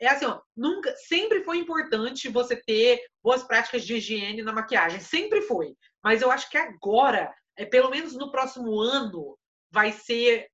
é 0.00 0.08
assim, 0.08 0.26
ó, 0.26 0.40
nunca, 0.56 0.94
sempre 0.96 1.42
foi 1.42 1.58
importante 1.58 2.28
você 2.28 2.56
ter 2.56 3.00
boas 3.22 3.42
práticas 3.42 3.84
de 3.84 3.96
higiene 3.96 4.42
na 4.42 4.52
maquiagem, 4.52 5.00
sempre 5.00 5.42
foi. 5.42 5.76
Mas 6.02 6.22
eu 6.22 6.30
acho 6.30 6.48
que 6.50 6.56
agora, 6.56 7.34
é, 7.56 7.64
pelo 7.64 7.90
menos 7.90 8.14
no 8.14 8.30
próximo 8.30 8.80
ano, 8.80 9.38
vai 9.70 9.92
ser 9.92 10.48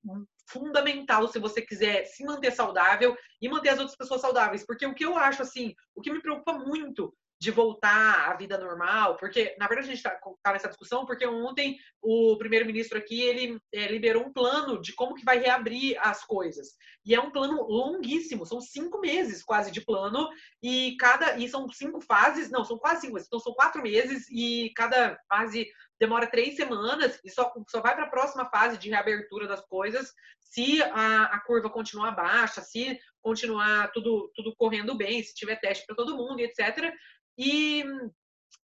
fundamental 0.48 1.28
se 1.28 1.38
você 1.38 1.62
quiser 1.62 2.04
se 2.06 2.24
manter 2.24 2.50
saudável 2.52 3.16
e 3.40 3.48
manter 3.48 3.70
as 3.70 3.78
outras 3.78 3.96
pessoas 3.96 4.20
saudáveis. 4.20 4.64
Porque 4.66 4.86
o 4.86 4.94
que 4.94 5.04
eu 5.04 5.16
acho, 5.16 5.42
assim, 5.42 5.74
o 5.94 6.00
que 6.00 6.12
me 6.12 6.22
preocupa 6.22 6.54
muito 6.54 7.14
de 7.40 7.50
voltar 7.50 8.28
à 8.28 8.36
vida 8.36 8.58
normal, 8.58 9.16
porque 9.16 9.56
na 9.58 9.66
verdade 9.66 9.88
a 9.88 9.94
gente 9.94 10.06
está 10.06 10.20
tá 10.42 10.52
nessa 10.52 10.68
discussão 10.68 11.06
porque 11.06 11.26
ontem 11.26 11.78
o 12.02 12.36
primeiro-ministro 12.36 12.98
aqui 12.98 13.22
ele 13.22 13.58
é, 13.72 13.86
liberou 13.86 14.26
um 14.26 14.32
plano 14.32 14.78
de 14.78 14.92
como 14.92 15.14
que 15.14 15.24
vai 15.24 15.38
reabrir 15.38 15.96
as 16.00 16.22
coisas 16.22 16.76
e 17.02 17.14
é 17.14 17.20
um 17.20 17.30
plano 17.30 17.62
longuíssimo, 17.62 18.44
são 18.44 18.60
cinco 18.60 19.00
meses 19.00 19.42
quase 19.42 19.70
de 19.70 19.80
plano 19.80 20.28
e 20.62 20.96
cada 21.00 21.38
e 21.38 21.48
são 21.48 21.66
cinco 21.70 22.02
fases, 22.02 22.50
não 22.50 22.62
são 22.62 22.76
quase 22.76 23.06
cinco, 23.06 23.18
então 23.18 23.40
são 23.40 23.54
quatro 23.54 23.82
meses 23.82 24.28
e 24.30 24.70
cada 24.76 25.18
fase 25.26 25.66
demora 25.98 26.26
três 26.26 26.56
semanas 26.56 27.18
e 27.24 27.30
só, 27.30 27.50
só 27.68 27.80
vai 27.80 27.94
para 27.94 28.04
a 28.04 28.10
próxima 28.10 28.50
fase 28.50 28.76
de 28.76 28.90
reabertura 28.90 29.48
das 29.48 29.62
coisas 29.62 30.12
se 30.40 30.82
a, 30.82 31.24
a 31.24 31.40
curva 31.40 31.70
continuar 31.70 32.10
baixa, 32.10 32.60
se 32.60 32.98
continuar 33.22 33.92
tudo, 33.92 34.30
tudo 34.34 34.54
correndo 34.56 34.96
bem, 34.96 35.22
se 35.22 35.34
tiver 35.34 35.56
teste 35.56 35.86
para 35.86 35.94
todo 35.94 36.16
mundo, 36.16 36.40
etc. 36.40 36.92
E. 37.38 37.84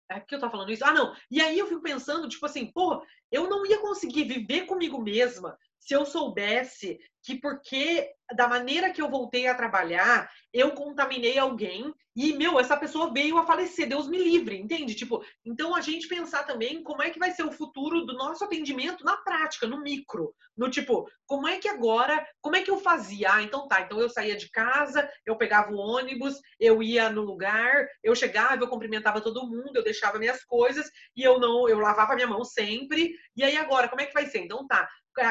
É 0.09 0.19
que 0.19 0.35
eu 0.35 0.41
tava 0.41 0.51
falando 0.51 0.73
isso? 0.73 0.85
Ah, 0.85 0.93
não. 0.93 1.15
E 1.31 1.41
aí 1.41 1.59
eu 1.59 1.69
fico 1.69 1.81
pensando, 1.81 2.29
tipo 2.29 2.45
assim, 2.45 2.67
pô, 2.67 3.01
eu 3.31 3.49
não 3.49 3.65
ia 3.65 3.79
conseguir 3.79 4.25
viver 4.25 4.67
comigo 4.67 5.01
mesma 5.01 5.57
se 5.81 5.95
eu 5.95 6.05
soubesse 6.05 7.01
que 7.23 7.39
porque 7.41 8.09
da 8.35 8.49
maneira 8.49 8.91
que 8.91 9.03
eu 9.03 9.11
voltei 9.11 9.47
a 9.47 9.55
trabalhar, 9.55 10.31
eu 10.53 10.71
contaminei 10.73 11.39
alguém 11.39 11.93
e, 12.15 12.33
meu, 12.33 12.59
essa 12.59 12.77
pessoa 12.77 13.13
veio 13.13 13.39
a 13.39 13.47
falecer, 13.47 13.89
Deus 13.89 14.09
me 14.09 14.19
livre, 14.19 14.59
entende? 14.59 14.95
Tipo, 14.95 15.25
então 15.45 15.75
a 15.75 15.81
gente 15.81 16.09
pensar 16.09 16.45
também 16.45 16.83
como 16.83 17.03
é 17.03 17.11
que 17.11 17.19
vai 17.19 17.31
ser 17.31 17.45
o 17.45 17.53
futuro 17.53 18.05
do 18.05 18.15
nosso 18.15 18.45
atendimento 18.45 19.05
na 19.05 19.17
prática, 19.17 19.67
no 19.67 19.81
micro, 19.81 20.35
no 20.57 20.69
tipo, 20.69 21.09
como 21.27 21.47
é 21.47 21.59
que 21.59 21.69
agora, 21.69 22.25
como 22.41 22.57
é 22.57 22.63
que 22.63 22.71
eu 22.71 22.79
fazia? 22.79 23.33
Ah, 23.33 23.43
então 23.43 23.69
tá, 23.69 23.81
então 23.81 24.01
eu 24.01 24.09
saía 24.09 24.37
de 24.37 24.51
casa, 24.51 25.09
eu 25.25 25.37
pegava 25.37 25.73
o 25.73 25.79
ônibus, 25.79 26.41
eu 26.59 26.83
ia 26.83 27.11
no 27.11 27.23
lugar, 27.23 27.87
eu 28.03 28.15
chegava, 28.15 28.63
eu 28.63 28.69
cumprimentava 28.69 29.21
todo 29.21 29.49
mundo, 29.49 29.77
eu 29.77 29.85
deixava 29.85 30.19
minhas 30.19 30.45
coisas 30.45 30.91
e 31.17 31.23
eu 31.23 31.39
não, 31.39 31.69
eu 31.69 31.79
lavava 31.79 32.15
minha 32.15 32.27
mão 32.27 32.45
sempre. 32.45 33.15
E 33.37 33.45
aí 33.45 33.57
agora, 33.57 33.89
como 33.89 34.01
é 34.01 34.07
que 34.07 34.15
vai 34.15 34.27
ser? 34.27 34.41
Então 34.41 34.67
tá, 34.67 34.89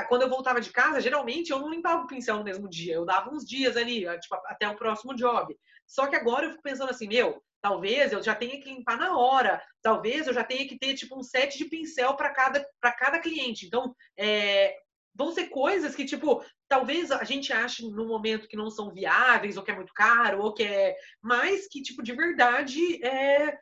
quando 0.08 0.24
eu 0.24 0.30
voltava 0.30 0.62
de 0.62 0.72
casa, 0.72 1.02
geralmente 1.02 1.52
eu 1.52 1.60
não 1.60 1.70
limpava 1.70 2.04
o 2.04 2.08
pincel 2.08 2.38
no 2.38 2.44
mesmo 2.44 2.70
dia. 2.70 2.96
Eu 2.96 3.06
dava 3.06 3.30
uns 3.30 3.46
dias 3.46 3.76
ali, 3.78 4.06
tipo, 4.20 4.36
até 4.46 4.68
o 4.68 4.76
próximo 4.76 5.16
job. 5.16 5.58
Só 5.86 6.08
que 6.08 6.16
agora 6.16 6.46
eu 6.46 6.52
fico 6.52 6.64
pensando 6.64 6.90
assim, 6.90 7.08
meu, 7.08 7.44
talvez 7.62 8.12
eu 8.12 8.22
já 8.22 8.36
tenha 8.36 8.60
que 8.60 8.70
limpar 8.70 8.98
na 8.98 9.18
hora. 9.18 9.62
Talvez 9.82 10.28
eu 10.28 10.34
já 10.34 10.44
tenha 10.44 10.68
que 10.68 10.78
ter, 10.78 10.94
tipo, 10.94 11.18
um 11.18 11.24
set 11.24 11.58
de 11.58 11.66
pincel 11.66 12.16
para 12.16 12.30
cada, 12.30 12.66
cada 12.82 13.20
cliente. 13.20 13.66
Então, 13.66 13.96
é, 14.18 14.76
vão 15.16 15.32
ser 15.32 15.48
coisas 15.48 15.96
que, 15.96 16.06
tipo, 16.06 16.44
talvez 16.68 17.12
a 17.12 17.24
gente 17.24 17.52
ache 17.52 17.84
no 17.84 18.08
momento 18.08 18.48
que 18.48 18.58
não 18.58 18.70
são 18.70 18.92
viáveis, 18.92 19.58
ou 19.58 19.64
que 19.64 19.72
é 19.72 19.76
muito 19.76 19.94
caro, 19.94 20.42
ou 20.42 20.54
que 20.54 20.64
é. 20.64 20.96
Mas 21.22 21.68
que, 21.68 21.82
tipo, 21.82 22.04
de 22.04 22.14
verdade, 22.14 23.04
é, 23.04 23.58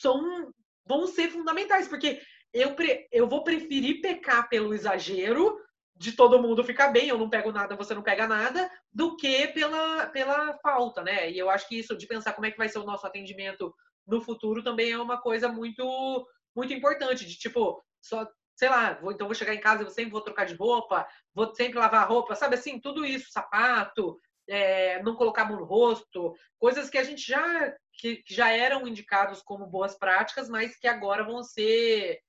são 0.00 0.52
vão 0.86 1.06
ser 1.06 1.30
fundamentais, 1.30 1.88
porque 1.88 2.20
eu, 2.52 2.74
pre, 2.74 3.08
eu 3.10 3.26
vou 3.26 3.42
preferir 3.42 4.00
pecar 4.00 4.48
pelo 4.48 4.74
exagero 4.74 5.58
de 5.96 6.12
todo 6.12 6.42
mundo 6.42 6.64
ficar 6.64 6.88
bem, 6.88 7.08
eu 7.08 7.18
não 7.18 7.30
pego 7.30 7.52
nada, 7.52 7.76
você 7.76 7.94
não 7.94 8.02
pega 8.02 8.26
nada, 8.26 8.70
do 8.92 9.16
que 9.16 9.48
pela, 9.48 10.06
pela 10.06 10.54
falta, 10.58 11.02
né? 11.02 11.30
E 11.30 11.38
eu 11.38 11.48
acho 11.48 11.68
que 11.68 11.78
isso 11.78 11.96
de 11.96 12.06
pensar 12.06 12.32
como 12.32 12.46
é 12.46 12.50
que 12.50 12.58
vai 12.58 12.68
ser 12.68 12.78
o 12.78 12.84
nosso 12.84 13.06
atendimento 13.06 13.74
no 14.06 14.20
futuro 14.20 14.62
também 14.62 14.90
é 14.90 14.98
uma 14.98 15.20
coisa 15.20 15.48
muito 15.48 16.26
muito 16.54 16.72
importante, 16.72 17.26
de 17.26 17.36
tipo, 17.36 17.82
só, 18.00 18.28
sei 18.54 18.68
lá, 18.68 18.94
vou, 18.94 19.10
então 19.10 19.26
vou 19.26 19.34
chegar 19.34 19.54
em 19.54 19.60
casa 19.60 19.82
eu 19.82 19.90
sempre 19.90 20.12
vou 20.12 20.20
trocar 20.20 20.46
de 20.46 20.54
roupa, 20.54 21.06
vou 21.34 21.52
sempre 21.52 21.80
lavar 21.80 22.02
a 22.02 22.06
roupa, 22.06 22.36
sabe 22.36 22.54
assim, 22.54 22.78
tudo 22.78 23.04
isso, 23.04 23.32
sapato, 23.32 24.16
é, 24.48 25.02
não 25.02 25.16
colocar 25.16 25.44
mão 25.44 25.58
no 25.58 25.64
rosto, 25.64 26.32
coisas 26.58 26.88
que 26.88 26.98
a 26.98 27.02
gente 27.02 27.26
já 27.26 27.74
que, 27.92 28.16
que 28.16 28.34
já 28.34 28.50
eram 28.50 28.86
indicados 28.86 29.42
como 29.42 29.66
boas 29.66 29.96
práticas, 29.96 30.48
mas 30.48 30.76
que 30.76 30.86
agora 30.86 31.24
vão 31.24 31.42
ser 31.42 32.20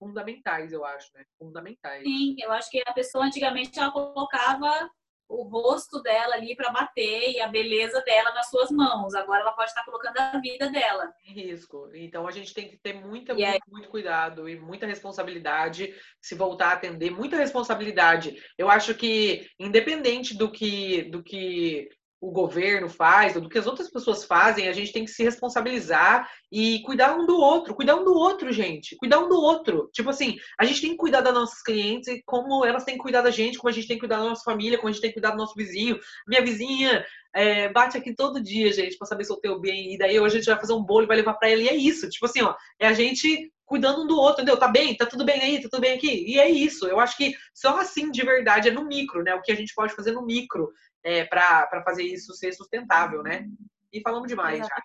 fundamentais, 0.00 0.72
eu 0.72 0.84
acho, 0.84 1.12
né? 1.14 1.24
Fundamentais. 1.38 2.02
Sim, 2.02 2.34
eu 2.38 2.50
acho 2.50 2.70
que 2.70 2.82
a 2.84 2.92
pessoa 2.92 3.26
antigamente 3.26 3.78
ela 3.78 3.92
colocava 3.92 4.90
o 5.28 5.44
rosto 5.44 6.02
dela 6.02 6.34
ali 6.34 6.56
para 6.56 6.72
bater 6.72 7.30
e 7.30 7.40
a 7.40 7.46
beleza 7.46 8.02
dela 8.02 8.32
nas 8.32 8.50
suas 8.50 8.68
mãos. 8.70 9.14
Agora 9.14 9.42
ela 9.42 9.52
pode 9.52 9.70
estar 9.70 9.84
colocando 9.84 10.18
a 10.18 10.40
vida 10.40 10.68
dela 10.70 11.14
em 11.24 11.32
risco. 11.32 11.88
Então 11.94 12.26
a 12.26 12.32
gente 12.32 12.52
tem 12.52 12.68
que 12.68 12.76
ter 12.78 12.94
muita, 12.94 13.32
muito, 13.32 13.46
aí... 13.46 13.60
muito 13.68 13.88
cuidado 13.88 14.48
e 14.48 14.58
muita 14.58 14.86
responsabilidade 14.86 15.94
se 16.20 16.34
voltar 16.34 16.70
a 16.70 16.72
atender, 16.72 17.10
muita 17.10 17.36
responsabilidade. 17.36 18.42
Eu 18.58 18.68
acho 18.68 18.92
que 18.94 19.48
independente 19.58 20.36
do 20.36 20.50
que 20.50 21.04
do 21.04 21.22
que 21.22 21.88
o 22.20 22.30
governo 22.30 22.88
faz, 22.88 23.34
ou 23.34 23.40
do 23.40 23.48
que 23.48 23.58
as 23.58 23.66
outras 23.66 23.90
pessoas 23.90 24.24
fazem, 24.24 24.68
a 24.68 24.72
gente 24.72 24.92
tem 24.92 25.04
que 25.04 25.10
se 25.10 25.22
responsabilizar 25.22 26.28
e 26.52 26.80
cuidar 26.82 27.16
um 27.16 27.24
do 27.24 27.38
outro, 27.38 27.74
cuidar 27.74 27.96
um 27.96 28.04
do 28.04 28.14
outro, 28.14 28.52
gente, 28.52 28.94
cuidar 28.96 29.20
um 29.20 29.28
do 29.28 29.40
outro. 29.40 29.88
Tipo 29.92 30.10
assim, 30.10 30.38
a 30.58 30.64
gente 30.66 30.82
tem 30.82 30.90
que 30.90 30.96
cuidar 30.96 31.22
das 31.22 31.32
nossas 31.32 31.62
clientes 31.62 32.20
como 32.26 32.64
elas 32.64 32.84
têm 32.84 32.96
que 32.96 33.02
cuidar 33.02 33.22
da 33.22 33.30
gente, 33.30 33.56
como 33.56 33.70
a 33.70 33.72
gente 33.72 33.88
tem 33.88 33.96
que 33.96 34.00
cuidar 34.00 34.18
da 34.18 34.24
nossa 34.24 34.44
família, 34.44 34.76
como 34.76 34.88
a 34.88 34.92
gente 34.92 35.00
tem 35.00 35.10
que 35.10 35.14
cuidar 35.14 35.30
do 35.30 35.38
nosso 35.38 35.54
vizinho. 35.54 35.98
Minha 36.28 36.42
vizinha, 36.42 37.04
é, 37.34 37.70
bate 37.70 37.96
aqui 37.96 38.14
todo 38.14 38.42
dia, 38.42 38.70
gente, 38.70 38.98
para 38.98 39.06
saber 39.06 39.24
se 39.24 39.32
eu 39.32 39.36
tenho 39.36 39.58
bem. 39.58 39.94
E 39.94 39.98
daí 39.98 40.20
hoje 40.20 40.36
a 40.36 40.38
gente 40.40 40.50
vai 40.50 40.60
fazer 40.60 40.74
um 40.74 40.82
bolo 40.82 41.04
e 41.04 41.08
vai 41.08 41.16
levar 41.16 41.34
para 41.34 41.48
ela. 41.48 41.62
E 41.62 41.68
é 41.68 41.74
isso. 41.74 42.08
Tipo 42.10 42.26
assim, 42.26 42.42
ó, 42.42 42.54
é 42.78 42.86
a 42.86 42.92
gente 42.92 43.50
cuidando 43.70 44.02
um 44.02 44.06
do 44.06 44.18
outro, 44.18 44.42
entendeu? 44.42 44.58
Tá 44.58 44.66
bem? 44.66 44.96
Tá 44.96 45.06
tudo 45.06 45.24
bem 45.24 45.40
aí? 45.40 45.62
Tá 45.62 45.68
tudo 45.70 45.80
bem 45.80 45.92
aqui? 45.92 46.24
E 46.26 46.40
é 46.40 46.50
isso. 46.50 46.88
Eu 46.88 46.98
acho 46.98 47.16
que 47.16 47.34
só 47.54 47.78
assim 47.78 48.10
de 48.10 48.24
verdade 48.24 48.68
é 48.68 48.72
no 48.72 48.84
micro, 48.84 49.22
né? 49.22 49.32
O 49.32 49.42
que 49.42 49.52
a 49.52 49.54
gente 49.54 49.72
pode 49.72 49.94
fazer 49.94 50.10
no 50.10 50.26
micro 50.26 50.72
é, 51.04 51.24
para 51.24 51.82
fazer 51.84 52.04
isso 52.04 52.34
ser 52.34 52.52
sustentável, 52.52 53.22
né? 53.22 53.46
E 53.92 54.00
falamos 54.00 54.28
demais 54.28 54.58
já. 54.58 54.82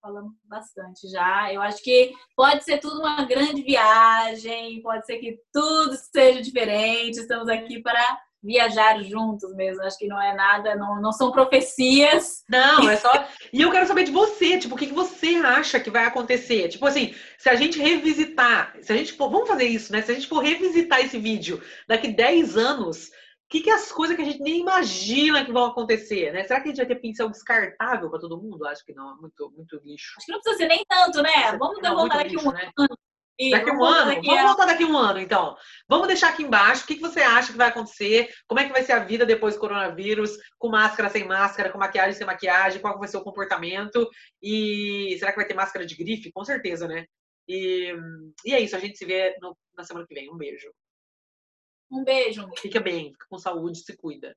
Falamos 0.00 0.32
bastante 0.44 1.08
já. 1.10 1.52
Eu 1.52 1.60
acho 1.60 1.82
que 1.82 2.14
pode 2.34 2.64
ser 2.64 2.78
tudo 2.78 3.00
uma 3.00 3.24
grande 3.24 3.62
viagem, 3.62 4.80
pode 4.82 5.04
ser 5.04 5.18
que 5.18 5.38
tudo 5.52 5.94
seja 5.94 6.40
diferente. 6.40 7.20
Estamos 7.20 7.48
aqui 7.48 7.82
para 7.82 8.18
viajar 8.42 9.02
juntos 9.02 9.54
mesmo. 9.54 9.82
Acho 9.82 9.98
que 9.98 10.08
não 10.08 10.20
é 10.20 10.34
nada, 10.34 10.74
não, 10.74 11.00
não 11.00 11.12
são 11.12 11.30
profecias. 11.30 12.42
Não, 12.48 12.88
é 12.88 12.96
só. 12.96 13.10
E 13.52 13.60
eu 13.60 13.72
quero 13.72 13.86
saber 13.86 14.04
de 14.04 14.12
você, 14.12 14.58
tipo, 14.58 14.76
o 14.76 14.78
que, 14.78 14.86
que 14.86 14.94
você 14.94 15.34
acha 15.36 15.80
que 15.80 15.90
vai 15.90 16.04
acontecer? 16.04 16.68
Tipo 16.68 16.86
assim, 16.86 17.12
se 17.36 17.48
a 17.48 17.56
gente 17.56 17.80
revisitar, 17.80 18.76
se 18.80 18.92
a 18.92 18.96
gente 18.96 19.12
for, 19.14 19.28
vamos 19.28 19.48
fazer 19.48 19.64
isso, 19.64 19.92
né? 19.92 20.02
Se 20.02 20.12
a 20.12 20.14
gente 20.14 20.28
for 20.28 20.38
revisitar 20.38 21.00
esse 21.00 21.18
vídeo 21.18 21.60
daqui 21.88 22.08
10 22.08 22.56
anos, 22.56 23.10
que, 23.50 23.60
que 23.60 23.70
é 23.70 23.74
as 23.74 23.90
coisas 23.90 24.16
que 24.16 24.22
a 24.22 24.24
gente 24.24 24.40
nem 24.40 24.60
imagina 24.60 25.44
que 25.44 25.52
vão 25.52 25.66
acontecer, 25.66 26.32
né? 26.32 26.44
Será 26.44 26.60
que 26.60 26.68
a 26.68 26.70
gente 26.70 26.78
vai 26.78 26.86
ter 26.86 27.00
pincel 27.00 27.28
descartável 27.28 28.08
para 28.08 28.20
todo 28.20 28.40
mundo? 28.40 28.66
Acho 28.66 28.84
que 28.84 28.94
não, 28.94 29.10
é 29.10 29.14
muito, 29.20 29.50
muito 29.50 29.80
lixo. 29.84 30.14
Acho 30.16 30.26
que 30.26 30.32
não 30.32 30.40
precisa 30.40 30.62
ser 30.62 30.68
nem 30.68 30.84
tanto, 30.88 31.20
né? 31.20 31.58
Vamos 31.58 31.82
devolver 31.82 32.20
aqui 32.20 32.38
um 32.38 32.52
né? 32.52 32.70
ano 32.76 32.96
daqui 33.48 33.70
um 33.70 33.84
ano? 33.84 34.06
Daqui 34.06 34.26
vamos 34.26 34.42
voltar 34.42 34.66
daqui 34.66 34.84
um 34.84 34.96
ano, 34.96 35.18
então. 35.18 35.56
Vamos 35.88 36.08
deixar 36.08 36.28
aqui 36.28 36.42
embaixo 36.42 36.84
o 36.84 36.86
que, 36.86 36.96
que 36.96 37.00
você 37.00 37.20
acha 37.20 37.52
que 37.52 37.58
vai 37.58 37.68
acontecer, 37.68 38.28
como 38.46 38.60
é 38.60 38.66
que 38.66 38.72
vai 38.72 38.82
ser 38.82 38.92
a 38.92 38.98
vida 38.98 39.24
depois 39.24 39.54
do 39.54 39.60
coronavírus, 39.60 40.36
com 40.58 40.68
máscara, 40.68 41.08
sem 41.08 41.26
máscara, 41.26 41.70
com 41.70 41.78
maquiagem, 41.78 42.12
sem 42.12 42.26
maquiagem, 42.26 42.80
qual 42.80 42.98
vai 42.98 43.08
ser 43.08 43.16
o 43.16 43.24
comportamento 43.24 44.08
e 44.42 45.16
será 45.18 45.30
que 45.30 45.38
vai 45.38 45.46
ter 45.46 45.54
máscara 45.54 45.86
de 45.86 45.96
grife? 45.96 46.32
Com 46.32 46.44
certeza, 46.44 46.86
né? 46.86 47.06
E, 47.48 47.94
e 48.44 48.54
é 48.54 48.60
isso, 48.60 48.76
a 48.76 48.78
gente 48.78 48.98
se 48.98 49.06
vê 49.06 49.36
no, 49.40 49.56
na 49.74 49.84
semana 49.84 50.06
que 50.06 50.14
vem. 50.14 50.30
Um 50.30 50.36
beijo. 50.36 50.70
Um 51.90 52.04
beijo. 52.04 52.48
Fica 52.56 52.80
bem, 52.80 53.12
fica 53.12 53.26
com 53.28 53.38
saúde, 53.38 53.78
se 53.78 53.96
cuida. 53.96 54.36